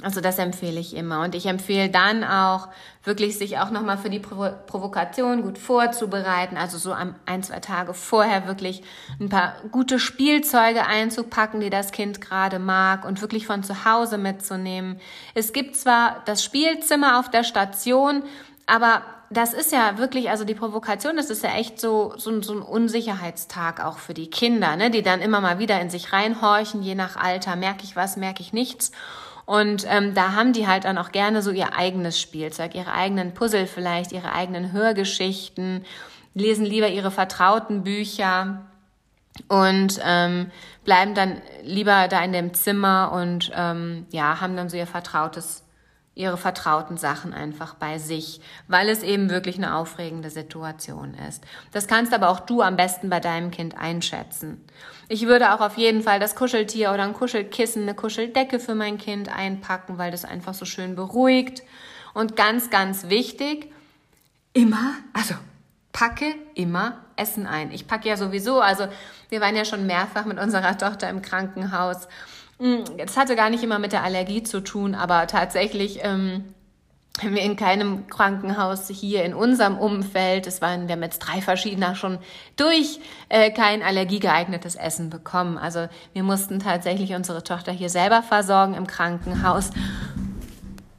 also 0.03 0.21
das 0.21 0.39
empfehle 0.39 0.79
ich 0.79 0.95
immer. 0.95 1.23
Und 1.23 1.35
ich 1.35 1.47
empfehle 1.47 1.89
dann 1.89 2.23
auch 2.23 2.69
wirklich 3.03 3.39
sich 3.39 3.59
auch 3.59 3.71
nochmal 3.71 3.97
für 3.97 4.11
die 4.11 4.19
Provo 4.19 4.51
Provokation 4.67 5.41
gut 5.43 5.57
vorzubereiten. 5.57 6.59
Also 6.59 6.77
so 6.77 6.93
ein, 6.93 7.43
zwei 7.43 7.61
Tage 7.61 7.95
vorher 7.95 8.47
wirklich 8.47 8.83
ein 9.19 9.31
paar 9.31 9.55
gute 9.73 9.99
Spielzeuge 9.99 10.85
einzupacken, 10.87 11.61
die 11.61 11.71
das 11.71 11.93
Kind 11.93 12.21
gerade 12.21 12.59
mag 12.59 13.07
und 13.07 13.23
wirklich 13.23 13.47
von 13.47 13.63
zu 13.63 13.87
Hause 13.87 14.19
mitzunehmen. 14.19 15.01
Es 15.35 15.55
gibt 15.55 15.77
zwar 15.77 16.23
das 16.27 16.45
Spielzimmer 16.45 17.19
auf 17.19 17.31
der 17.31 17.45
Station, 17.45 18.23
aber 18.67 19.03
das 19.31 19.55
ist 19.55 19.73
ja 19.73 19.99
wirklich, 19.99 20.31
also 20.31 20.45
die 20.45 20.55
Provokation, 20.55 21.17
das 21.17 21.31
ist 21.31 21.43
ja 21.43 21.55
echt 21.55 21.81
so, 21.81 22.15
so, 22.17 22.43
so 22.43 22.53
ein 22.53 22.63
Unsicherheitstag 22.63 23.85
auch 23.85 23.99
für 23.99 24.15
die 24.15 24.31
Kinder, 24.31 24.77
ne? 24.77 24.91
die 24.91 25.03
dann 25.03 25.21
immer 25.21 25.41
mal 25.41 25.59
wieder 25.59 25.81
in 25.81 25.91
sich 25.91 26.13
reinhorchen, 26.13 26.83
je 26.83 26.95
nach 26.95 27.17
Alter, 27.17 27.57
merke 27.57 27.85
ich 27.85 27.97
was, 27.97 28.17
merke 28.17 28.43
ich 28.43 28.53
nichts. 28.53 28.93
Und 29.45 29.87
ähm, 29.89 30.15
da 30.15 30.33
haben 30.33 30.53
die 30.53 30.67
halt 30.67 30.85
dann 30.85 30.99
auch 30.99 31.13
gerne 31.13 31.41
so 31.41 31.51
ihr 31.51 31.75
eigenes 31.77 32.21
Spielzeug, 32.21 32.75
ihre 32.75 32.93
eigenen 32.93 33.33
Puzzle 33.33 33.67
vielleicht, 33.67 34.13
ihre 34.13 34.33
eigenen 34.33 34.73
Hörgeschichten, 34.73 35.85
lesen 36.35 36.67
lieber 36.67 36.89
ihre 36.89 37.11
vertrauten 37.11 37.85
Bücher 37.85 38.63
und 39.49 40.01
ähm, 40.05 40.51
bleiben 40.85 41.15
dann 41.15 41.41
lieber 41.63 42.09
da 42.09 42.23
in 42.25 42.33
dem 42.33 42.55
Zimmer 42.55 43.13
und 43.13 43.53
ähm, 43.55 44.07
ja, 44.11 44.41
haben 44.41 44.57
dann 44.57 44.69
so 44.69 44.77
ihr 44.77 44.87
vertrautes 44.87 45.66
ihre 46.17 46.39
vertrauten 46.39 46.97
Sachen 46.97 47.35
einfach 47.35 47.75
bei 47.75 47.99
sich, 47.99 48.41
weil 48.69 48.89
es 48.89 49.03
eben 49.03 49.29
wirklich 49.31 49.59
eine 49.59 49.77
aufregende 49.77 50.31
Situation 50.31 51.15
ist. 51.29 51.45
Das 51.73 51.87
kannst 51.87 52.15
aber 52.15 52.31
auch 52.31 52.41
du 52.41 52.63
am 52.63 52.75
besten 52.75 53.11
bei 53.11 53.21
deinem 53.21 53.51
Kind 53.51 53.77
einschätzen. 53.77 54.65
Ich 55.09 55.27
würde 55.27 55.55
auch 55.55 55.61
auf 55.61 55.77
jeden 55.77 56.03
Fall 56.03 56.19
das 56.19 56.35
Kuscheltier 56.35 56.91
oder 56.93 57.05
ein 57.05 57.13
Kuschelkissen, 57.13 57.83
eine 57.83 57.95
Kuscheldecke 57.95 58.59
für 58.59 58.75
mein 58.75 58.97
Kind 58.97 59.29
einpacken, 59.29 59.99
weil 59.99 60.11
das 60.11 60.25
einfach 60.25 60.55
so 60.55 60.65
schön 60.65 60.97
beruhigt. 60.97 61.63
Und 62.15 62.35
ganz, 62.35 62.71
ganz 62.71 63.11
wichtig, 63.11 63.71
immer, 64.55 64.95
also 65.13 65.35
packe 65.93 66.35
immer 66.55 67.05
Essen 67.17 67.47
ein. 67.47 67.71
Ich 67.73 67.87
packe 67.87 68.09
ja 68.09 68.17
sowieso, 68.17 68.63
also 68.63 68.89
wir 69.29 69.43
waren 69.43 69.55
ja 69.55 69.67
schon 69.67 69.87
mehrfach 69.87 70.25
mit 70.25 70.39
unserer 70.39 70.79
Tochter 70.79 71.11
im 71.11 71.21
Krankenhaus 71.21 72.09
das 72.59 73.17
hatte 73.17 73.37
gar 73.37 73.51
nicht 73.51 73.63
immer 73.63 73.79
mit 73.79 73.93
der 73.93 74.03
Allergie 74.03 74.43
zu 74.43 74.61
tun, 74.61 74.95
aber 74.95 75.27
tatsächlich 75.27 76.01
ähm, 76.03 76.55
haben 77.23 77.35
wir 77.35 77.43
in 77.43 77.57
keinem 77.57 78.07
Krankenhaus 78.09 78.89
hier 78.89 79.25
in 79.25 79.35
unserem 79.35 79.79
Umfeld, 79.79 80.47
es 80.47 80.61
waren, 80.61 80.89
wir 80.89 80.97
jetzt 80.99 81.19
drei 81.19 81.41
verschiedene 81.41 81.97
schon 81.97 82.19
durch, 82.57 83.01
äh, 83.29 83.51
kein 83.51 83.83
allergiegeeignetes 83.83 84.75
Essen 84.75 85.11
bekommen. 85.11 85.59
Also 85.59 85.89
wir 86.13 86.23
mussten 86.23 86.59
tatsächlich 86.59 87.15
unsere 87.15 87.43
Tochter 87.43 87.73
hier 87.73 87.91
selber 87.91 88.23
versorgen 88.23 88.75
im 88.75 88.87
Krankenhaus. 88.87 89.71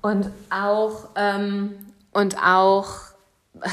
Und 0.01 0.31
auch, 0.49 1.09
ähm, 1.15 1.73
und 2.11 2.37
auch, 2.37 2.87
äh, 3.61 3.69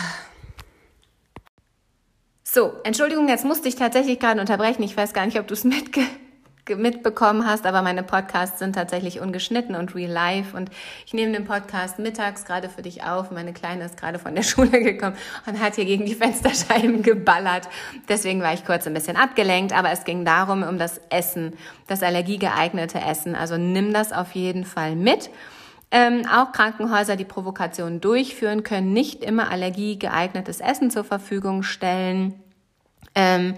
so, 2.43 2.73
Entschuldigung, 2.85 3.29
jetzt 3.29 3.45
musste 3.45 3.69
ich 3.69 3.77
tatsächlich 3.77 4.21
gerade 4.21 4.41
unterbrechen. 4.41 4.83
Ich 4.83 4.97
weiß 4.97 5.13
gar 5.13 5.27
nicht, 5.27 5.39
ob 5.39 5.47
du 5.47 5.55
es 5.55 5.65
mitge 5.65 6.03
mitbekommen 6.69 7.47
hast, 7.47 7.67
aber 7.67 7.83
meine 7.83 8.03
Podcasts 8.03 8.59
sind 8.59 8.75
tatsächlich 8.75 9.21
ungeschnitten 9.21 9.75
und 9.75 9.95
real 9.95 10.11
life 10.11 10.57
und 10.57 10.71
ich 11.05 11.13
nehme 11.13 11.33
den 11.33 11.45
Podcast 11.45 11.99
mittags 11.99 12.45
gerade 12.45 12.69
für 12.69 12.83
dich 12.83 13.05
auf. 13.05 13.31
Meine 13.31 13.53
Kleine 13.53 13.85
ist 13.85 13.99
gerade 13.99 14.19
von 14.19 14.35
der 14.35 14.43
Schule 14.45 14.83
gekommen 14.83 15.17
und 15.47 15.61
hat 15.61 15.75
hier 15.75 15.85
gegen 15.85 16.07
die 16.07 16.15
Fensterscheiben 16.15 17.03
geballert. 17.03 17.69
Deswegen 18.09 18.41
war 18.41 18.55
ich 18.55 18.65
kurz 18.65 18.87
ein 18.87 18.95
bisschen 18.95 19.17
abgelenkt, 19.17 19.77
aber 19.77 19.91
es 19.91 20.05
ging 20.05 20.25
darum, 20.25 20.63
um 20.63 20.79
das 20.79 21.01
Essen, 21.11 21.53
das 21.87 22.03
allergiegeeignete 22.03 23.01
Essen. 23.01 23.35
Also 23.35 23.57
nimm 23.59 23.93
das 23.93 24.13
auf 24.13 24.33
jeden 24.33 24.65
Fall 24.65 24.97
mit. 24.97 25.31
Ähm, 25.91 26.27
auch 26.27 26.51
Krankenhäuser, 26.53 27.15
die 27.15 27.25
Provokationen 27.25 28.01
durchführen, 28.01 28.65
können 28.65 28.93
nicht 28.93 29.23
immer 29.23 29.51
allergiegeeignetes 29.51 30.61
Essen 30.61 30.91
zur 30.91 31.05
Verfügung 31.05 31.63
stellen. 31.63 32.35
Ähm, 33.15 33.55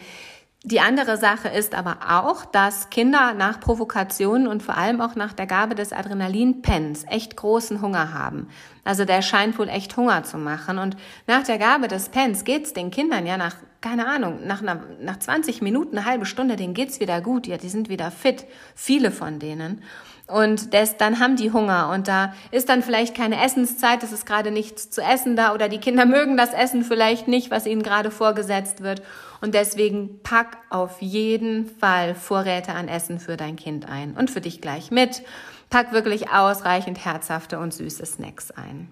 die 0.66 0.80
andere 0.80 1.16
Sache 1.16 1.46
ist 1.46 1.76
aber 1.76 1.98
auch, 2.08 2.44
dass 2.44 2.90
Kinder 2.90 3.34
nach 3.34 3.60
Provokationen 3.60 4.48
und 4.48 4.64
vor 4.64 4.76
allem 4.76 5.00
auch 5.00 5.14
nach 5.14 5.32
der 5.32 5.46
Gabe 5.46 5.76
des 5.76 5.92
Adrenalinpens 5.92 7.04
echt 7.08 7.36
großen 7.36 7.80
Hunger 7.80 8.12
haben. 8.12 8.48
Also 8.82 9.04
der 9.04 9.22
scheint 9.22 9.60
wohl 9.60 9.68
echt 9.68 9.96
Hunger 9.96 10.24
zu 10.24 10.38
machen. 10.38 10.78
Und 10.78 10.96
nach 11.28 11.44
der 11.44 11.58
Gabe 11.58 11.86
des 11.86 12.08
Pens 12.08 12.42
geht's 12.42 12.72
den 12.72 12.90
Kindern 12.90 13.26
ja 13.26 13.36
nach, 13.36 13.54
keine 13.80 14.08
Ahnung, 14.08 14.40
nach, 14.44 14.60
einer, 14.60 14.82
nach 15.00 15.20
20 15.20 15.62
Minuten, 15.62 15.98
eine 15.98 16.04
halbe 16.04 16.26
Stunde, 16.26 16.56
denen 16.56 16.74
geht's 16.74 16.98
wieder 16.98 17.20
gut. 17.20 17.46
Ja, 17.46 17.58
die 17.58 17.68
sind 17.68 17.88
wieder 17.88 18.10
fit. 18.10 18.44
Viele 18.74 19.12
von 19.12 19.38
denen. 19.38 19.84
Und 20.26 20.74
das, 20.74 20.96
dann 20.96 21.20
haben 21.20 21.36
die 21.36 21.52
Hunger 21.52 21.90
und 21.90 22.08
da 22.08 22.34
ist 22.50 22.68
dann 22.68 22.82
vielleicht 22.82 23.14
keine 23.14 23.40
Essenszeit, 23.40 24.02
es 24.02 24.10
ist 24.10 24.26
gerade 24.26 24.50
nichts 24.50 24.90
zu 24.90 25.00
essen 25.00 25.36
da 25.36 25.54
oder 25.54 25.68
die 25.68 25.78
Kinder 25.78 26.04
mögen 26.06 26.36
das 26.36 26.52
Essen 26.52 26.82
vielleicht 26.82 27.28
nicht, 27.28 27.50
was 27.50 27.66
ihnen 27.66 27.82
gerade 27.82 28.10
vorgesetzt 28.10 28.82
wird. 28.82 29.02
Und 29.40 29.54
deswegen 29.54 30.20
pack 30.22 30.56
auf 30.68 31.00
jeden 31.00 31.68
Fall 31.78 32.14
Vorräte 32.14 32.72
an 32.72 32.88
Essen 32.88 33.20
für 33.20 33.36
dein 33.36 33.54
Kind 33.54 33.88
ein 33.88 34.14
und 34.14 34.30
für 34.30 34.40
dich 34.40 34.60
gleich 34.60 34.90
mit. 34.90 35.22
Pack 35.70 35.92
wirklich 35.92 36.30
ausreichend 36.30 37.04
herzhafte 37.04 37.58
und 37.60 37.72
süße 37.72 38.04
Snacks 38.04 38.50
ein. 38.50 38.88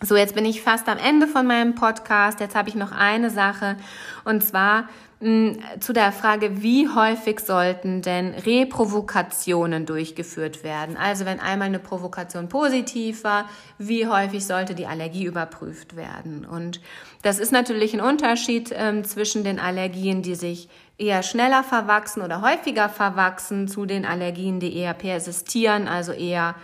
So, 0.00 0.16
jetzt 0.16 0.34
bin 0.34 0.44
ich 0.44 0.62
fast 0.62 0.88
am 0.88 0.96
Ende 0.96 1.26
von 1.26 1.46
meinem 1.46 1.74
Podcast. 1.74 2.38
Jetzt 2.40 2.54
habe 2.54 2.68
ich 2.68 2.76
noch 2.76 2.92
eine 2.92 3.30
Sache 3.30 3.76
und 4.24 4.44
zwar 4.44 4.88
zu 5.20 5.92
der 5.92 6.12
Frage, 6.12 6.62
wie 6.62 6.88
häufig 6.88 7.40
sollten 7.40 8.02
denn 8.02 8.34
Reprovokationen 8.34 9.84
durchgeführt 9.84 10.62
werden? 10.62 10.96
Also 10.96 11.24
wenn 11.24 11.40
einmal 11.40 11.66
eine 11.66 11.80
Provokation 11.80 12.48
positiv 12.48 13.24
war, 13.24 13.48
wie 13.78 14.06
häufig 14.06 14.46
sollte 14.46 14.76
die 14.76 14.86
Allergie 14.86 15.24
überprüft 15.24 15.96
werden? 15.96 16.44
Und 16.44 16.80
das 17.22 17.40
ist 17.40 17.50
natürlich 17.50 17.94
ein 17.94 18.00
Unterschied 18.00 18.72
ähm, 18.72 19.02
zwischen 19.02 19.42
den 19.42 19.58
Allergien, 19.58 20.22
die 20.22 20.36
sich 20.36 20.68
eher 20.98 21.24
schneller 21.24 21.64
verwachsen 21.64 22.22
oder 22.22 22.40
häufiger 22.40 22.88
verwachsen, 22.88 23.66
zu 23.66 23.86
den 23.86 24.06
Allergien, 24.06 24.60
die 24.60 24.76
eher 24.76 24.94
persistieren, 24.94 25.88
also 25.88 26.12
eher 26.12 26.54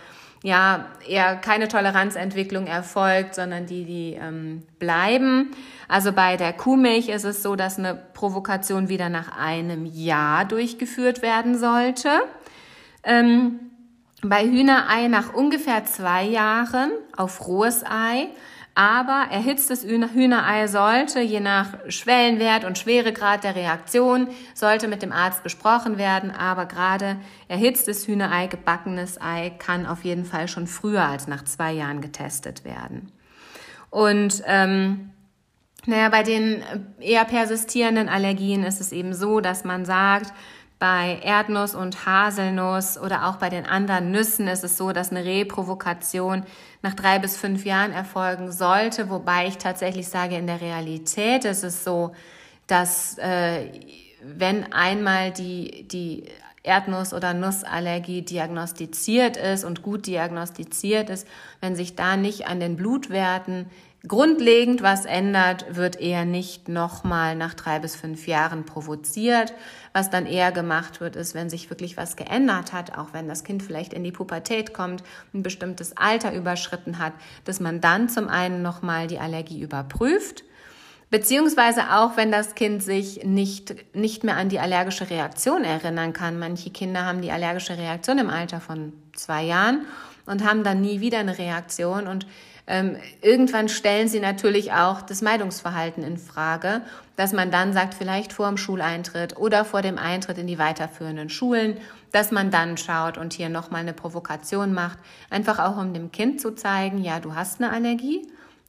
ja 0.45 0.85
eher 1.07 1.37
keine 1.37 1.67
Toleranzentwicklung 1.67 2.67
erfolgt, 2.67 3.33
sondern 3.33 3.65
die, 3.65 3.83
die 3.83 4.13
ähm, 4.13 4.61
bleiben. 4.77 5.51
Also 5.87 6.11
bei 6.11 6.37
der 6.37 6.53
Kuhmilch 6.53 7.09
ist 7.09 7.23
es 7.23 7.41
so, 7.41 7.55
dass 7.55 7.79
eine 7.79 7.95
Provokation 7.95 8.87
wieder 8.87 9.09
nach 9.09 9.35
einem 9.35 9.87
Jahr 9.87 10.45
durchgeführt 10.45 11.23
werden 11.23 11.57
sollte. 11.57 12.09
Ähm, 13.03 13.59
bei 14.21 14.43
Hühnerei 14.43 15.07
nach 15.07 15.33
ungefähr 15.33 15.83
zwei 15.85 16.23
Jahren 16.23 16.91
auf 17.17 17.47
rohes 17.47 17.83
Ei 17.83 18.27
aber 18.75 19.27
erhitztes 19.31 19.83
Hühnerei 19.85 20.67
sollte, 20.67 21.21
je 21.21 21.39
nach 21.39 21.77
Schwellenwert 21.87 22.65
und 22.65 22.77
Schweregrad 22.77 23.45
der 23.45 23.55
Reaktion, 23.55 24.27
sollte 24.53 24.89
mit 24.89 25.01
dem 25.01 25.13
Arzt 25.13 25.43
besprochen 25.43 25.97
werden. 25.97 26.29
Aber 26.29 26.65
gerade 26.65 27.15
erhitztes 27.47 28.05
Hühnerei, 28.05 28.47
gebackenes 28.47 29.19
Ei 29.21 29.49
kann 29.57 29.85
auf 29.85 30.03
jeden 30.03 30.25
Fall 30.25 30.49
schon 30.49 30.67
früher 30.67 31.03
als 31.03 31.27
nach 31.27 31.45
zwei 31.45 31.71
Jahren 31.71 32.01
getestet 32.01 32.65
werden. 32.65 33.13
Und 33.91 34.43
ähm, 34.45 35.11
naja, 35.85 36.09
bei 36.09 36.23
den 36.23 36.61
eher 36.99 37.23
persistierenden 37.23 38.09
Allergien 38.09 38.63
ist 38.63 38.81
es 38.81 38.91
eben 38.91 39.13
so, 39.13 39.39
dass 39.39 39.63
man 39.63 39.85
sagt, 39.85 40.33
bei 40.85 41.17
Erdnuss 41.23 41.73
und 41.73 42.05
Haselnuss 42.05 42.99
oder 42.99 43.27
auch 43.27 43.37
bei 43.37 43.49
den 43.49 43.65
anderen 43.65 44.11
Nüssen 44.11 44.47
ist 44.47 44.63
es 44.63 44.77
so, 44.77 44.91
dass 44.91 45.09
eine 45.09 45.25
Reprovokation 45.25 46.43
nach 46.83 46.93
drei 46.93 47.17
bis 47.17 47.37
fünf 47.37 47.65
Jahren 47.65 47.91
erfolgen 47.91 48.51
sollte, 48.51 49.09
wobei 49.09 49.47
ich 49.47 49.57
tatsächlich 49.57 50.07
sage, 50.09 50.37
in 50.37 50.45
der 50.45 50.61
Realität 50.61 51.43
ist 51.43 51.63
es 51.63 51.83
so, 51.83 52.11
dass 52.67 53.17
äh, 53.17 53.71
wenn 54.21 54.73
einmal 54.73 55.31
die, 55.31 55.87
die 55.87 56.25
Erdnuss- 56.61 57.15
oder 57.15 57.33
Nussallergie 57.33 58.21
diagnostiziert 58.21 59.37
ist 59.37 59.63
und 59.63 59.81
gut 59.81 60.05
diagnostiziert 60.05 61.09
ist, 61.09 61.27
wenn 61.61 61.75
sich 61.75 61.95
da 61.95 62.15
nicht 62.15 62.45
an 62.45 62.59
den 62.59 62.75
Blutwerten 62.75 63.71
grundlegend 64.07 64.81
was 64.81 65.05
ändert, 65.05 65.75
wird 65.75 65.99
eher 65.99 66.25
nicht 66.25 66.69
nochmal 66.69 67.35
nach 67.35 67.53
drei 67.53 67.79
bis 67.79 67.95
fünf 67.95 68.27
Jahren 68.27 68.65
provoziert. 68.65 69.53
Was 69.93 70.09
dann 70.09 70.25
eher 70.25 70.51
gemacht 70.51 71.01
wird, 71.01 71.15
ist, 71.15 71.35
wenn 71.35 71.49
sich 71.49 71.69
wirklich 71.69 71.97
was 71.97 72.15
geändert 72.15 72.73
hat, 72.73 72.97
auch 72.97 73.13
wenn 73.13 73.27
das 73.27 73.43
Kind 73.43 73.63
vielleicht 73.63 73.93
in 73.93 74.03
die 74.03 74.11
Pubertät 74.11 74.73
kommt, 74.73 75.03
ein 75.33 75.43
bestimmtes 75.43 75.95
Alter 75.97 76.33
überschritten 76.33 76.99
hat, 76.99 77.13
dass 77.45 77.59
man 77.59 77.81
dann 77.81 78.09
zum 78.09 78.27
einen 78.27 78.61
nochmal 78.61 79.07
die 79.07 79.19
Allergie 79.19 79.61
überprüft. 79.61 80.43
Beziehungsweise 81.09 81.93
auch, 81.93 82.17
wenn 82.17 82.31
das 82.31 82.55
Kind 82.55 82.83
sich 82.83 83.23
nicht, 83.23 83.95
nicht 83.95 84.23
mehr 84.23 84.37
an 84.37 84.49
die 84.49 84.59
allergische 84.59 85.09
Reaktion 85.09 85.63
erinnern 85.63 86.13
kann. 86.13 86.39
Manche 86.39 86.71
Kinder 86.71 87.05
haben 87.05 87.21
die 87.21 87.31
allergische 87.31 87.77
Reaktion 87.77 88.17
im 88.17 88.29
Alter 88.29 88.59
von 88.59 88.91
zwei 89.13 89.43
Jahren 89.43 89.85
und 90.25 90.43
haben 90.43 90.63
dann 90.63 90.81
nie 90.81 90.99
wieder 90.99 91.19
eine 91.19 91.37
Reaktion. 91.37 92.07
Und 92.07 92.25
ähm, 92.67 92.97
irgendwann 93.21 93.69
stellen 93.69 94.07
sie 94.07 94.19
natürlich 94.19 94.73
auch 94.73 95.01
das 95.01 95.21
Meidungsverhalten 95.21 96.03
in 96.03 96.17
Frage, 96.17 96.81
dass 97.15 97.31
man 97.31 97.51
dann 97.51 97.73
sagt, 97.73 97.93
vielleicht 97.93 98.33
vor 98.33 98.47
dem 98.47 98.57
Schuleintritt 98.57 99.37
oder 99.37 99.65
vor 99.65 99.81
dem 99.81 99.97
Eintritt 99.97 100.37
in 100.37 100.47
die 100.47 100.57
weiterführenden 100.57 101.29
Schulen, 101.29 101.77
dass 102.11 102.31
man 102.31 102.49
dann 102.49 102.77
schaut 102.77 103.17
und 103.17 103.33
hier 103.33 103.49
nochmal 103.49 103.81
eine 103.81 103.93
Provokation 103.93 104.73
macht, 104.73 104.97
einfach 105.29 105.59
auch 105.59 105.77
um 105.77 105.93
dem 105.93 106.11
Kind 106.11 106.41
zu 106.41 106.55
zeigen, 106.55 107.03
ja, 107.03 107.19
du 107.19 107.35
hast 107.35 107.61
eine 107.61 107.71
Allergie, 107.71 108.27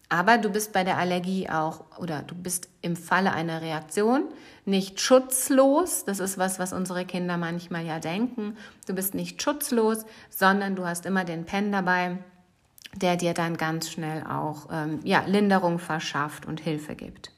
aber 0.09 0.39
du 0.39 0.51
bist 0.51 0.73
bei 0.73 0.85
der 0.85 0.99
Allergie 0.99 1.49
auch 1.49 1.99
oder 1.99 2.23
du 2.23 2.35
bist 2.35 2.69
im 2.83 2.97
Falle 2.97 3.33
einer 3.33 3.63
Reaktion 3.63 4.25
nicht 4.67 5.01
schutzlos. 5.01 6.05
Das 6.05 6.21
ist 6.21 6.39
was, 6.39 6.59
was 6.59 6.73
unsere 6.73 7.05
Kinder 7.05 7.37
manchmal 7.37 7.85
ja 7.85 7.99
denken. 7.99 8.57
Du 8.87 8.95
bist 8.95 9.15
nicht 9.15 9.43
schutzlos, 9.43 10.05
sondern 10.31 10.77
du 10.77 10.87
hast 10.87 11.07
immer 11.07 11.25
den 11.25 11.45
Pen 11.45 11.73
dabei 11.73 12.19
der 12.97 13.17
dir 13.17 13.35
dann 13.35 13.57
ganz 13.57 13.91
schnell 13.91 14.25
auch 14.25 14.69
ähm, 14.73 15.01
ja, 15.05 15.25
Linderung 15.27 15.79
verschafft 15.79 16.47
und 16.47 16.61
Hilfe 16.61 16.95
gibt. 16.95 17.31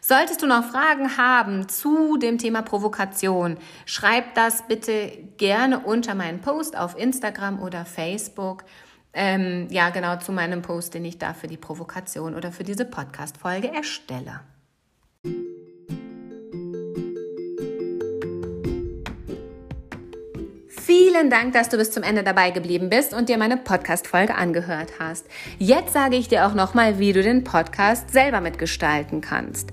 Solltest 0.00 0.42
du 0.42 0.46
noch 0.46 0.64
Fragen 0.64 1.16
haben 1.16 1.68
zu 1.68 2.16
dem 2.16 2.38
Thema 2.38 2.62
Provokation, 2.62 3.56
schreib 3.86 4.34
das 4.34 4.66
bitte 4.68 5.10
gerne 5.36 5.80
unter 5.80 6.14
meinen 6.14 6.40
Post 6.40 6.76
auf 6.76 6.96
Instagram 6.96 7.60
oder 7.60 7.84
Facebook. 7.84 8.64
Ähm, 9.12 9.66
ja, 9.70 9.90
genau 9.90 10.16
zu 10.18 10.30
meinem 10.30 10.62
Post, 10.62 10.94
den 10.94 11.04
ich 11.04 11.18
da 11.18 11.32
für 11.34 11.48
die 11.48 11.56
Provokation 11.56 12.34
oder 12.34 12.52
für 12.52 12.64
diese 12.64 12.84
Podcast-Folge 12.84 13.72
erstelle. 13.72 14.40
Vielen 21.16 21.30
Dank, 21.30 21.54
dass 21.54 21.70
du 21.70 21.78
bis 21.78 21.92
zum 21.92 22.02
Ende 22.02 22.22
dabei 22.22 22.50
geblieben 22.50 22.90
bist 22.90 23.14
und 23.14 23.30
dir 23.30 23.38
meine 23.38 23.56
Podcast-Folge 23.56 24.34
angehört 24.34 24.92
hast. 24.98 25.24
Jetzt 25.58 25.94
sage 25.94 26.16
ich 26.16 26.28
dir 26.28 26.46
auch 26.46 26.52
nochmal, 26.52 26.98
wie 26.98 27.14
du 27.14 27.22
den 27.22 27.42
Podcast 27.42 28.10
selber 28.10 28.42
mitgestalten 28.42 29.22
kannst. 29.22 29.70